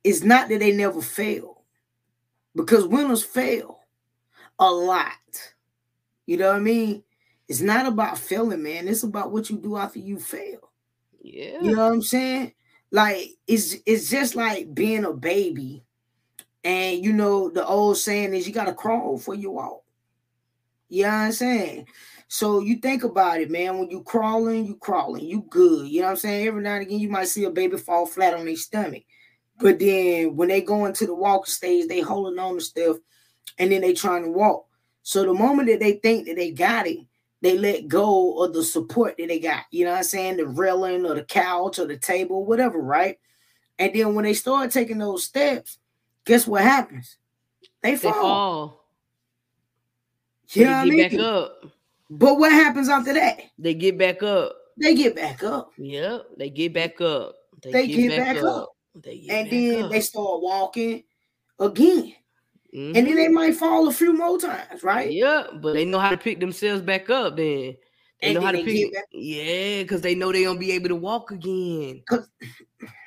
[0.02, 1.62] it's not that they never fail.
[2.54, 3.80] Because winners fail
[4.58, 5.12] a lot.
[6.26, 7.04] You know what I mean?
[7.46, 8.88] It's not about failing, man.
[8.88, 10.70] It's about what you do after you fail.
[11.20, 11.62] Yeah.
[11.62, 12.52] You know what I'm saying?
[12.90, 15.84] Like it's it's just like being a baby.
[16.64, 19.82] And you know, the old saying is you gotta crawl before you walk.
[20.88, 21.86] You know what I'm saying?
[22.28, 23.78] So you think about it, man.
[23.78, 25.88] When you crawling, you crawling, you good.
[25.88, 26.46] You know what I'm saying?
[26.46, 29.04] Every now and again, you might see a baby fall flat on their stomach.
[29.58, 32.98] But then when they go into the walking stage, they holding on to stuff
[33.58, 34.66] and then they trying to walk.
[35.02, 36.98] So the moment that they think that they got it,
[37.40, 39.64] they let go of the support that they got.
[39.70, 40.36] You know what I'm saying?
[40.36, 43.18] The railing or the couch or the table, whatever, right?
[43.78, 45.78] And then when they start taking those steps,
[46.24, 47.16] guess what happens?
[47.82, 48.77] They They fall.
[50.50, 51.10] You They know what I mean?
[51.10, 51.64] back up.
[52.10, 53.40] But what happens after that?
[53.58, 54.56] They get back up.
[54.80, 55.72] They get back up.
[55.76, 56.26] Yep.
[56.38, 57.34] They get back up.
[57.62, 58.70] They get back up.
[59.02, 59.90] They get And back then up.
[59.90, 61.02] they start walking
[61.58, 62.14] again.
[62.72, 63.34] And then they mm-hmm.
[63.34, 65.10] might fall a few more times, right?
[65.10, 67.76] Yeah, but they know how to pick themselves back up then.
[68.20, 70.72] They And know how to pick get back- Yeah, because they know they gonna be
[70.72, 72.02] able to walk again.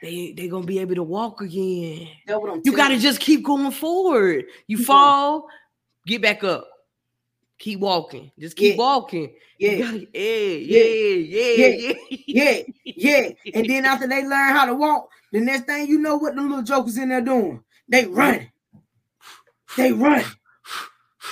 [0.01, 2.07] They they gonna be able to walk again.
[2.25, 4.45] That's what I'm You gotta just keep going forward.
[4.67, 5.47] You fall,
[6.07, 6.67] get back up.
[7.61, 8.31] Keep walking.
[8.39, 8.77] Just keep Yeah.
[8.79, 9.35] walking.
[9.59, 10.83] You Yeah, gotta- yeah, yeah,
[11.37, 11.93] yeah, yeah,
[12.25, 13.29] yeah, yeah.
[13.53, 16.41] And then after they learn how to walk, the next thing you know what the
[16.41, 17.63] little jokers in there doing?
[17.87, 18.51] They run.
[19.77, 20.25] They run.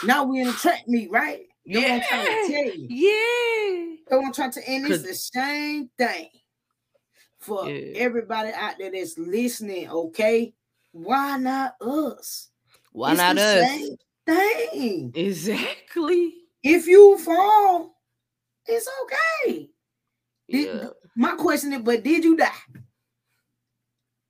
[0.06, 1.48] Now we in a track meet, right?
[1.66, 2.58] That's what I'm trying to Yeah.
[2.64, 2.88] tell you.
[2.92, 4.18] Yeah.
[4.18, 6.30] What I'm trying to, and it's the same thing
[7.40, 7.98] for Yeah.
[8.02, 9.90] everybody out there that's listening.
[9.90, 10.54] Okay,
[10.92, 12.50] why not us?
[12.92, 13.68] Why It's not us?
[13.68, 13.98] Same
[14.30, 15.12] thing.
[15.16, 16.34] Exactly.
[16.64, 17.96] If you fall,
[18.66, 19.70] it's okay.
[20.50, 20.90] Did- Yeah.
[21.16, 22.52] My question is, but did you die?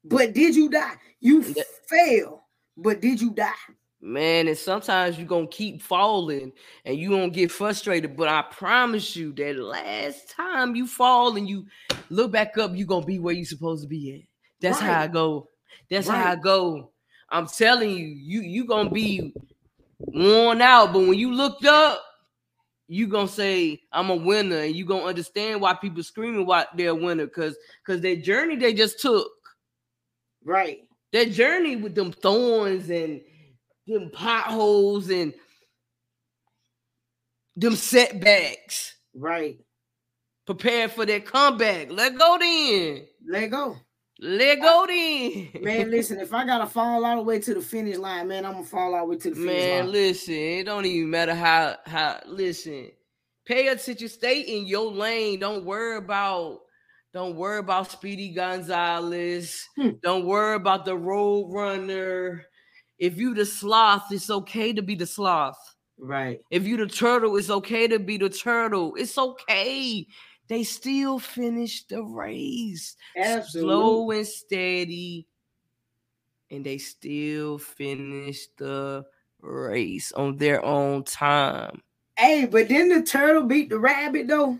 [0.03, 0.95] But did you die?
[1.19, 1.63] You Yeah.
[1.87, 2.47] fail,
[2.77, 3.53] but did you die?
[4.01, 6.53] Man, and sometimes you're gonna keep falling
[6.85, 8.15] and you gonna get frustrated.
[8.15, 11.65] But I promise you that last time you fall and you
[12.09, 14.21] look back up, you're gonna be where you're supposed to be at.
[14.61, 15.49] That's how I go.
[15.89, 16.91] That's how I go.
[17.29, 19.33] I'm telling you, you you gonna be
[19.99, 22.01] worn out, but when you looked up,
[22.87, 26.89] you gonna say I'm a winner, and you gonna understand why people screaming why they're
[26.89, 29.29] a winner, cause cause their journey they just took,
[30.43, 30.79] right?
[31.11, 33.21] Their journey with them thorns and
[33.87, 35.33] them potholes and
[37.55, 39.59] them setbacks, right?
[40.45, 41.91] Prepare for their comeback.
[41.91, 43.05] Let go then.
[43.27, 43.77] Let go.
[44.21, 45.49] Let go then.
[45.63, 48.53] Man, listen, if I gotta fall all the way to the finish line, man, I'm
[48.53, 49.91] gonna fall all the way to the finish man, line.
[49.93, 52.91] listen, it don't even matter how how listen.
[53.45, 55.39] Pay attention, stay in your lane.
[55.39, 56.59] Don't worry about
[57.13, 59.65] don't worry about Speedy Gonzalez.
[59.77, 59.91] Hmm.
[60.03, 62.45] Don't worry about the road runner.
[62.99, 65.57] If you the sloth, it's okay to be the sloth.
[65.97, 66.39] Right.
[66.51, 68.95] If you the turtle, it's okay to be the turtle.
[68.97, 70.05] It's okay
[70.49, 72.97] they still finished the race.
[73.15, 73.61] Absolutely.
[73.61, 75.27] Slow and steady.
[76.51, 79.05] And they still finished the
[79.41, 81.81] race on their own time.
[82.17, 84.59] Hey, but then the turtle beat the rabbit though.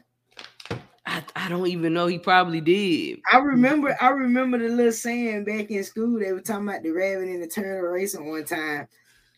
[1.06, 2.06] I, I don't even know.
[2.06, 3.20] He probably did.
[3.32, 6.20] I remember I remember the little saying back in school.
[6.20, 8.88] They were talking about the rabbit and the turtle racing one time.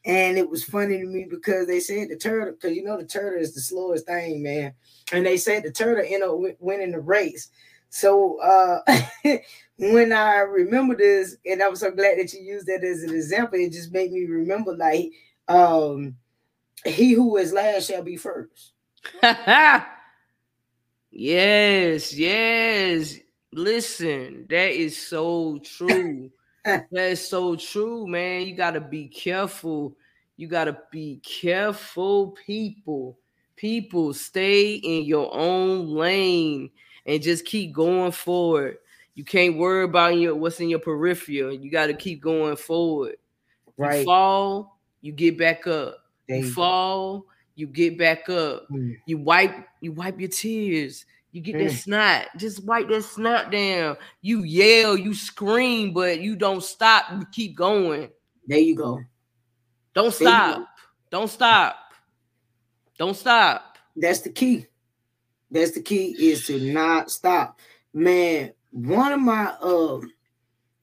[0.04, 3.06] And it was funny to me because they said the turtle, because you know the
[3.06, 4.74] turtle is the slowest thing, man.
[5.12, 7.50] And they said the turtle ended up winning the race.
[7.90, 8.80] So uh
[9.78, 13.14] when I remember this, and I was so glad that you used that as an
[13.14, 15.12] example, it just made me remember like
[15.48, 16.16] um
[16.86, 18.72] he who is last shall be first.
[21.12, 23.20] yes, yes.
[23.54, 26.32] Listen, that is so true.
[26.66, 28.48] That is so true, man.
[28.48, 29.96] You got to be careful.
[30.38, 33.18] You got to be careful, people.
[33.56, 36.72] People, stay in your own lane
[37.06, 38.78] and just keep going forward.
[39.14, 41.54] You can't worry about your what's in your peripheral.
[41.54, 43.18] You got to keep going forward.
[43.78, 44.00] Right.
[44.00, 45.98] You fall, you get back up.
[46.28, 48.68] you fall, you get back up.
[48.70, 48.98] Mm.
[49.06, 51.06] You wipe, you wipe your tears.
[51.32, 51.68] You get mm.
[51.68, 53.98] that snot, just wipe that snot down.
[54.22, 57.06] You yell, you scream, but you don't stop.
[57.12, 58.10] You keep going.
[58.48, 59.02] There you go.
[59.94, 60.58] Don't stop.
[60.58, 60.66] Go.
[61.10, 61.76] Don't stop.
[62.98, 63.78] Don't stop.
[63.96, 64.68] That's the key.
[65.50, 67.60] That's the key is to not stop.
[67.94, 70.00] Man, one of my uh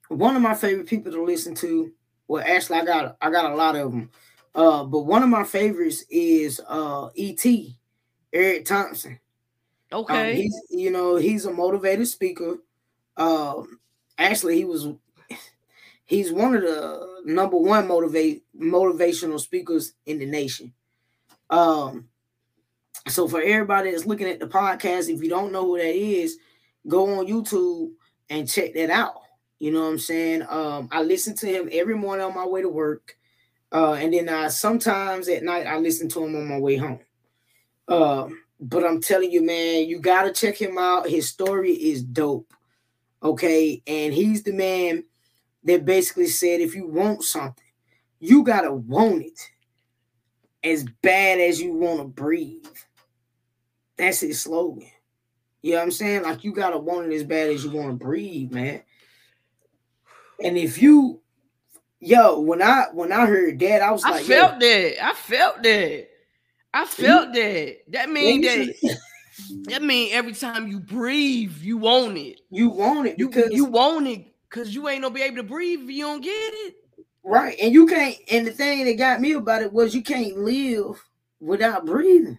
[0.09, 1.93] one of my favorite people to listen to.
[2.27, 4.11] Well, actually, I got I got a lot of them.
[4.55, 7.79] Uh, but one of my favorites is uh E.T.
[8.33, 9.07] Eric Thomas.
[9.93, 10.31] Um, okay.
[10.31, 12.59] Um, he's you know he's a motivated speaker.
[13.17, 13.81] Um,
[14.17, 14.89] actually, he was
[16.05, 20.73] he's one of the number one motivate motivational speakers in the nation.
[21.51, 22.09] Um,
[23.07, 26.39] so for everybody that's looking at the podcast, if you don't know who that is,
[26.87, 27.93] go on YouTube
[28.29, 29.23] and check that out.
[29.59, 30.43] You know what I'm saying?
[30.49, 33.17] Um, I listen to him every morning on my way to work.
[33.73, 37.01] Uh, and then I sometimes at night I listen to him on my way home.
[37.89, 41.09] Um, but I'm telling you, man, you gotta check him out.
[41.09, 42.53] His story is dope.
[43.23, 45.05] Okay, and he's the man
[45.65, 47.65] that basically said if you want something,
[48.21, 49.41] you gotta want it
[50.65, 52.67] as bad as you want to breathe.
[53.97, 54.89] That's his slogan.
[55.63, 56.23] You know what I'm saying?
[56.23, 58.83] Like you gotta want it as bad as you want to breathe, man.
[60.43, 61.21] And if you,
[61.99, 65.05] yo, when I when I heard that, I was I like, felt that.
[65.05, 66.09] I felt that.
[66.79, 67.79] I felt that.
[67.89, 68.75] That mean that.
[69.67, 72.41] That mean every time you breathe, you want it.
[72.51, 75.43] You want it because you, you want it because you ain't gonna be able to
[75.45, 76.75] breathe if you don't get it.
[77.23, 78.17] Right, and you can't.
[78.33, 81.01] And the thing that got me about it was you can't live
[81.41, 82.39] without breathing,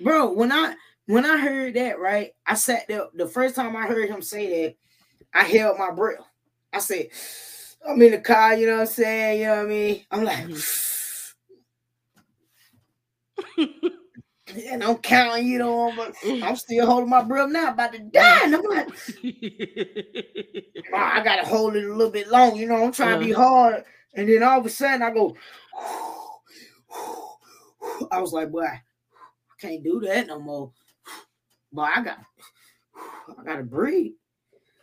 [0.00, 0.32] bro.
[0.32, 0.74] When I
[1.06, 3.06] when I heard that, right, I sat there.
[3.14, 4.76] The first time I heard him say that,
[5.32, 6.18] I held my breath.
[6.72, 7.10] I said,
[7.88, 9.40] "I'm in the car," you know what I'm saying?
[9.40, 10.04] You know what I mean?
[10.10, 10.46] I'm like.
[10.46, 11.03] Mm-hmm
[14.48, 18.44] and I'm counting, you on, but I'm still holding my breath now, about to die.
[18.44, 18.88] And I'm like,
[20.92, 22.84] oh, I gotta hold it a little bit long, you know.
[22.84, 23.20] I'm trying uh-huh.
[23.20, 25.36] to be hard, and then all of a sudden I go,
[28.10, 28.80] I was like, boy, I
[29.58, 30.72] can't do that no more.
[31.72, 32.18] But I got,
[33.38, 34.12] I gotta breathe.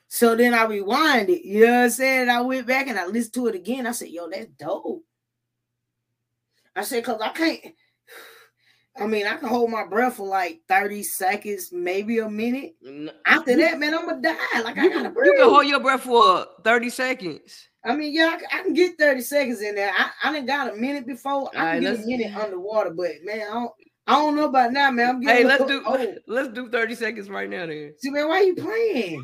[0.07, 2.29] So then I rewind it, you know what I'm saying?
[2.29, 3.87] I went back and I listened to it again.
[3.87, 5.05] I said, yo, that's dope.
[6.75, 7.73] I said, cause I can't
[9.01, 12.75] I mean, I can hold my breath for like 30 seconds, maybe a minute.
[13.25, 14.61] After that, man, I'm gonna die.
[14.61, 15.25] Like you I gotta breathe.
[15.25, 17.67] You can hold your breath for 30 seconds.
[17.83, 19.91] I mean, yeah, I, I can get 30 seconds in there.
[19.97, 21.49] I, I didn't got a minute before.
[21.55, 23.71] I All can get a minute underwater, but man, I don't
[24.07, 25.09] I don't know about now, man.
[25.09, 26.17] I'm getting Hey, let's do old.
[26.27, 27.93] let's do 30 seconds right now then.
[27.97, 29.23] See, man, why are you playing?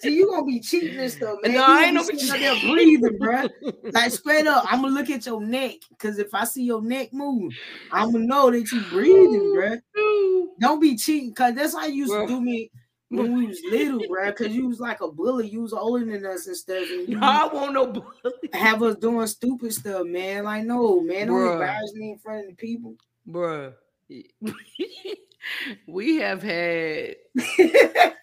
[0.00, 1.52] See, you gonna be cheating and stuff, man.
[1.54, 2.70] No, you I ain't no be up there cheating.
[2.70, 3.48] breathing, bro.
[3.92, 7.12] Like straight up, I'm gonna look at your neck because if I see your neck
[7.12, 7.54] move,
[7.90, 9.76] I'm gonna know that you breathing, bro.
[10.60, 12.26] Don't be cheating, cause that's how you used Bruh.
[12.26, 12.70] to do me
[13.10, 14.32] when we was little, bro.
[14.32, 17.18] Cause you was like a bully, you was older than us and stuff, and No,
[17.20, 18.06] I want no bully.
[18.54, 20.44] have us doing stupid stuff, man.
[20.44, 21.52] Like, no, man, don't Bruh.
[21.52, 22.94] embarrass me in front of the people.
[23.26, 23.72] bro.
[25.86, 27.16] we have had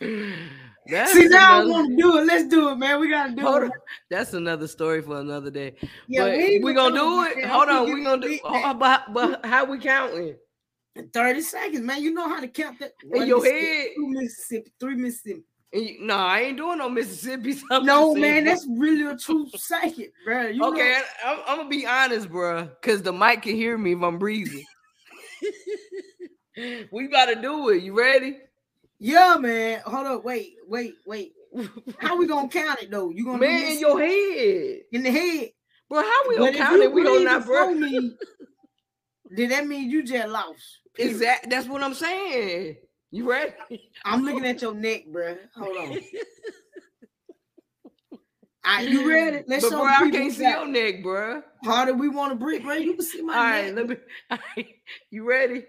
[0.86, 2.24] that's See, now I another- want to do it.
[2.26, 3.00] Let's do it, man.
[3.00, 3.62] We gotta do it.
[3.64, 3.70] on.
[4.10, 5.74] That's another story for another day.
[6.06, 7.36] Yeah, but ain't we gonna do it.
[7.38, 7.48] man.
[7.48, 8.38] Hold on, we gonna do.
[8.44, 10.36] Oh, but, but how we counting?
[11.12, 12.02] 30 seconds, man.
[12.02, 12.92] You know how to count that.
[13.12, 13.88] In your Mississippi, head?
[13.96, 15.42] Two Mississippi, three Mississippi.
[15.72, 17.54] You- no, I ain't doing no Mississippi.
[17.82, 20.46] No, man, that's really a true second, bro.
[20.46, 21.00] You know- okay.
[21.24, 24.64] I'm, I'm gonna be honest, bro, because the mic can hear me if I'm breathing.
[26.90, 27.82] we gotta do it.
[27.82, 28.38] You ready?
[28.98, 29.80] Yeah, man.
[29.84, 31.32] Hold up, wait, wait, wait.
[31.98, 33.10] How we gonna count it though?
[33.10, 35.48] You gonna Man, in your head, in the head?
[35.88, 36.02] bro.
[36.02, 36.92] How we gonna count it?
[36.92, 37.74] We breathe not, bro.
[37.74, 38.16] me,
[39.34, 40.60] Did that mean you just lost?
[40.94, 41.12] Period.
[41.14, 41.50] Exactly.
[41.50, 42.76] That's what I'm saying.
[43.10, 43.52] You ready?
[44.04, 45.36] I'm looking at your neck, bro.
[45.56, 45.98] Hold on.
[48.64, 49.44] Right, you ready?
[49.46, 50.66] Let's but show bro, I can't see got.
[50.66, 51.42] your neck, bro.
[51.64, 52.74] Harder we want to break, bro.
[52.74, 53.76] You can see my All right, neck.
[53.76, 53.96] let me.
[54.30, 54.68] all right,
[55.10, 55.64] You ready?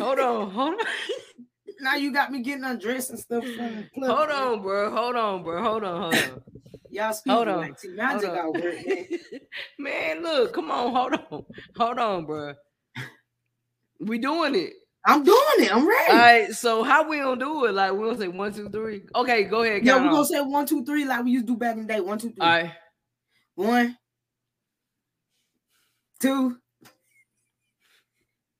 [0.00, 0.86] Hold on, hold on,
[1.84, 3.44] Now you got me getting undressed and stuff.
[3.54, 4.90] From the club, hold on, bro.
[4.90, 5.62] Hold on, bro.
[5.62, 6.42] Hold on, hold on.
[6.88, 7.58] Y'all speak Hold on.
[7.58, 8.52] like, see, man, I Hold on.
[8.54, 9.06] work, man.
[9.78, 11.44] Man, look, come on, hold on,
[11.76, 12.54] hold on, bro.
[14.00, 14.72] We doing it.
[15.04, 15.74] I'm doing it.
[15.74, 16.10] I'm ready.
[16.12, 16.52] All right.
[16.52, 17.74] So how we gonna do it?
[17.74, 19.02] Like we gonna say one, two, three.
[19.14, 19.84] Okay, go ahead.
[19.84, 21.92] Count we're gonna say one, two, three, like we used to do back in the
[21.92, 22.00] day.
[22.00, 22.40] One, two, three.
[22.40, 22.72] All right.
[23.56, 23.98] One,
[26.20, 26.56] two,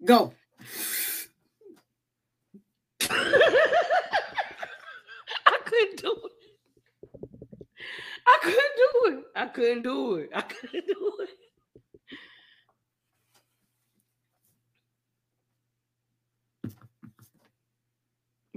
[0.05, 0.35] go.
[5.47, 6.33] I couldn't do it.
[8.27, 9.25] I couldn't do it.
[9.37, 10.31] I couldn't do it.
[10.35, 11.29] I couldn't do it.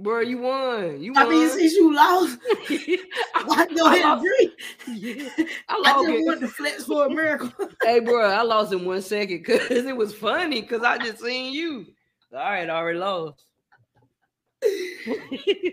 [0.00, 1.00] Bro, you won.
[1.02, 1.26] You won.
[1.26, 2.38] I mean, since you lost,
[3.46, 4.50] why go I ahead and lost- breathe?
[4.86, 5.28] Yeah.
[5.68, 6.24] I I lost just it.
[6.24, 7.50] want to flex for a miracle.
[7.82, 11.52] Hey, bro, I lost in one second because it was funny because I just seen
[11.52, 11.86] you.
[12.32, 13.44] All right, I already lost.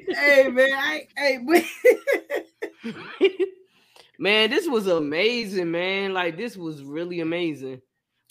[0.09, 1.63] Hey man, I hey but
[4.19, 6.13] man, this was amazing, man.
[6.13, 7.81] Like this was really amazing.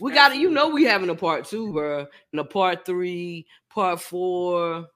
[0.01, 3.47] We got to, you know, we having a part two, bro, and a part three,
[3.71, 4.87] part four.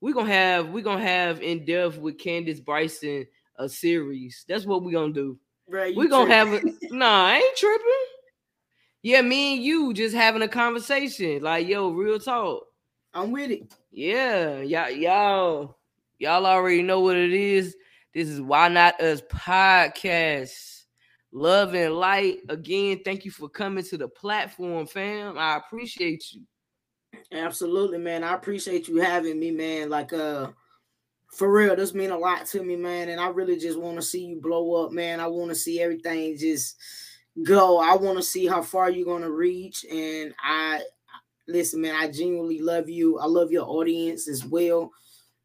[0.00, 3.26] We gonna have we gonna have in depth with Candice Bryson
[3.56, 4.44] a series.
[4.48, 5.38] That's what we gonna do.
[5.68, 6.62] you We gonna tripping.
[6.62, 7.86] have a nah, I ain't tripping.
[9.02, 11.42] Yeah, me and you just having a conversation.
[11.42, 12.64] Like, yo, real talk.
[13.14, 13.72] I'm with it.
[13.92, 15.78] Yeah, y'all, y'all,
[16.18, 17.76] y'all already know what it is.
[18.12, 20.82] This is Why Not Us podcast.
[21.30, 22.38] Love and light.
[22.48, 25.38] Again, thank you for coming to the platform, fam.
[25.38, 26.42] I appreciate you.
[27.30, 28.24] Absolutely, man.
[28.24, 29.90] I appreciate you having me, man.
[29.90, 30.48] Like, uh,
[31.28, 33.10] for real, this mean a lot to me, man.
[33.10, 35.20] And I really just want to see you blow up, man.
[35.20, 36.76] I want to see everything just
[37.44, 37.78] go.
[37.78, 39.84] I want to see how far you're gonna reach.
[39.84, 40.82] And I
[41.46, 41.94] listen, man.
[41.94, 43.18] I genuinely love you.
[43.18, 44.90] I love your audience as well.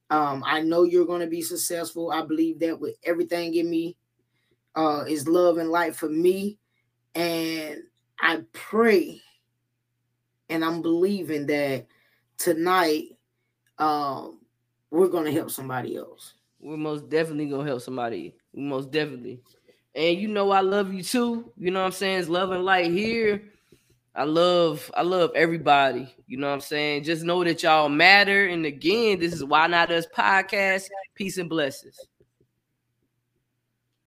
[0.09, 2.11] Um, I know you're gonna be successful.
[2.11, 3.95] I believe that with everything in me,
[4.75, 6.57] uh, is love and light for me.
[7.15, 7.83] And
[8.19, 9.21] I pray
[10.49, 11.85] and I'm believing that
[12.37, 13.05] tonight
[13.77, 14.39] um
[14.91, 16.33] we're gonna help somebody else.
[16.59, 18.35] We're most definitely gonna help somebody.
[18.53, 19.41] Most definitely.
[19.93, 21.51] And you know I love you too.
[21.57, 22.19] You know what I'm saying?
[22.19, 23.43] It's love and light here.
[24.19, 26.13] I love I love everybody.
[26.27, 27.05] You know what I'm saying?
[27.05, 28.47] Just know that y'all matter.
[28.47, 30.89] And again, this is Why Not Us podcast.
[31.15, 31.97] Peace and blessings.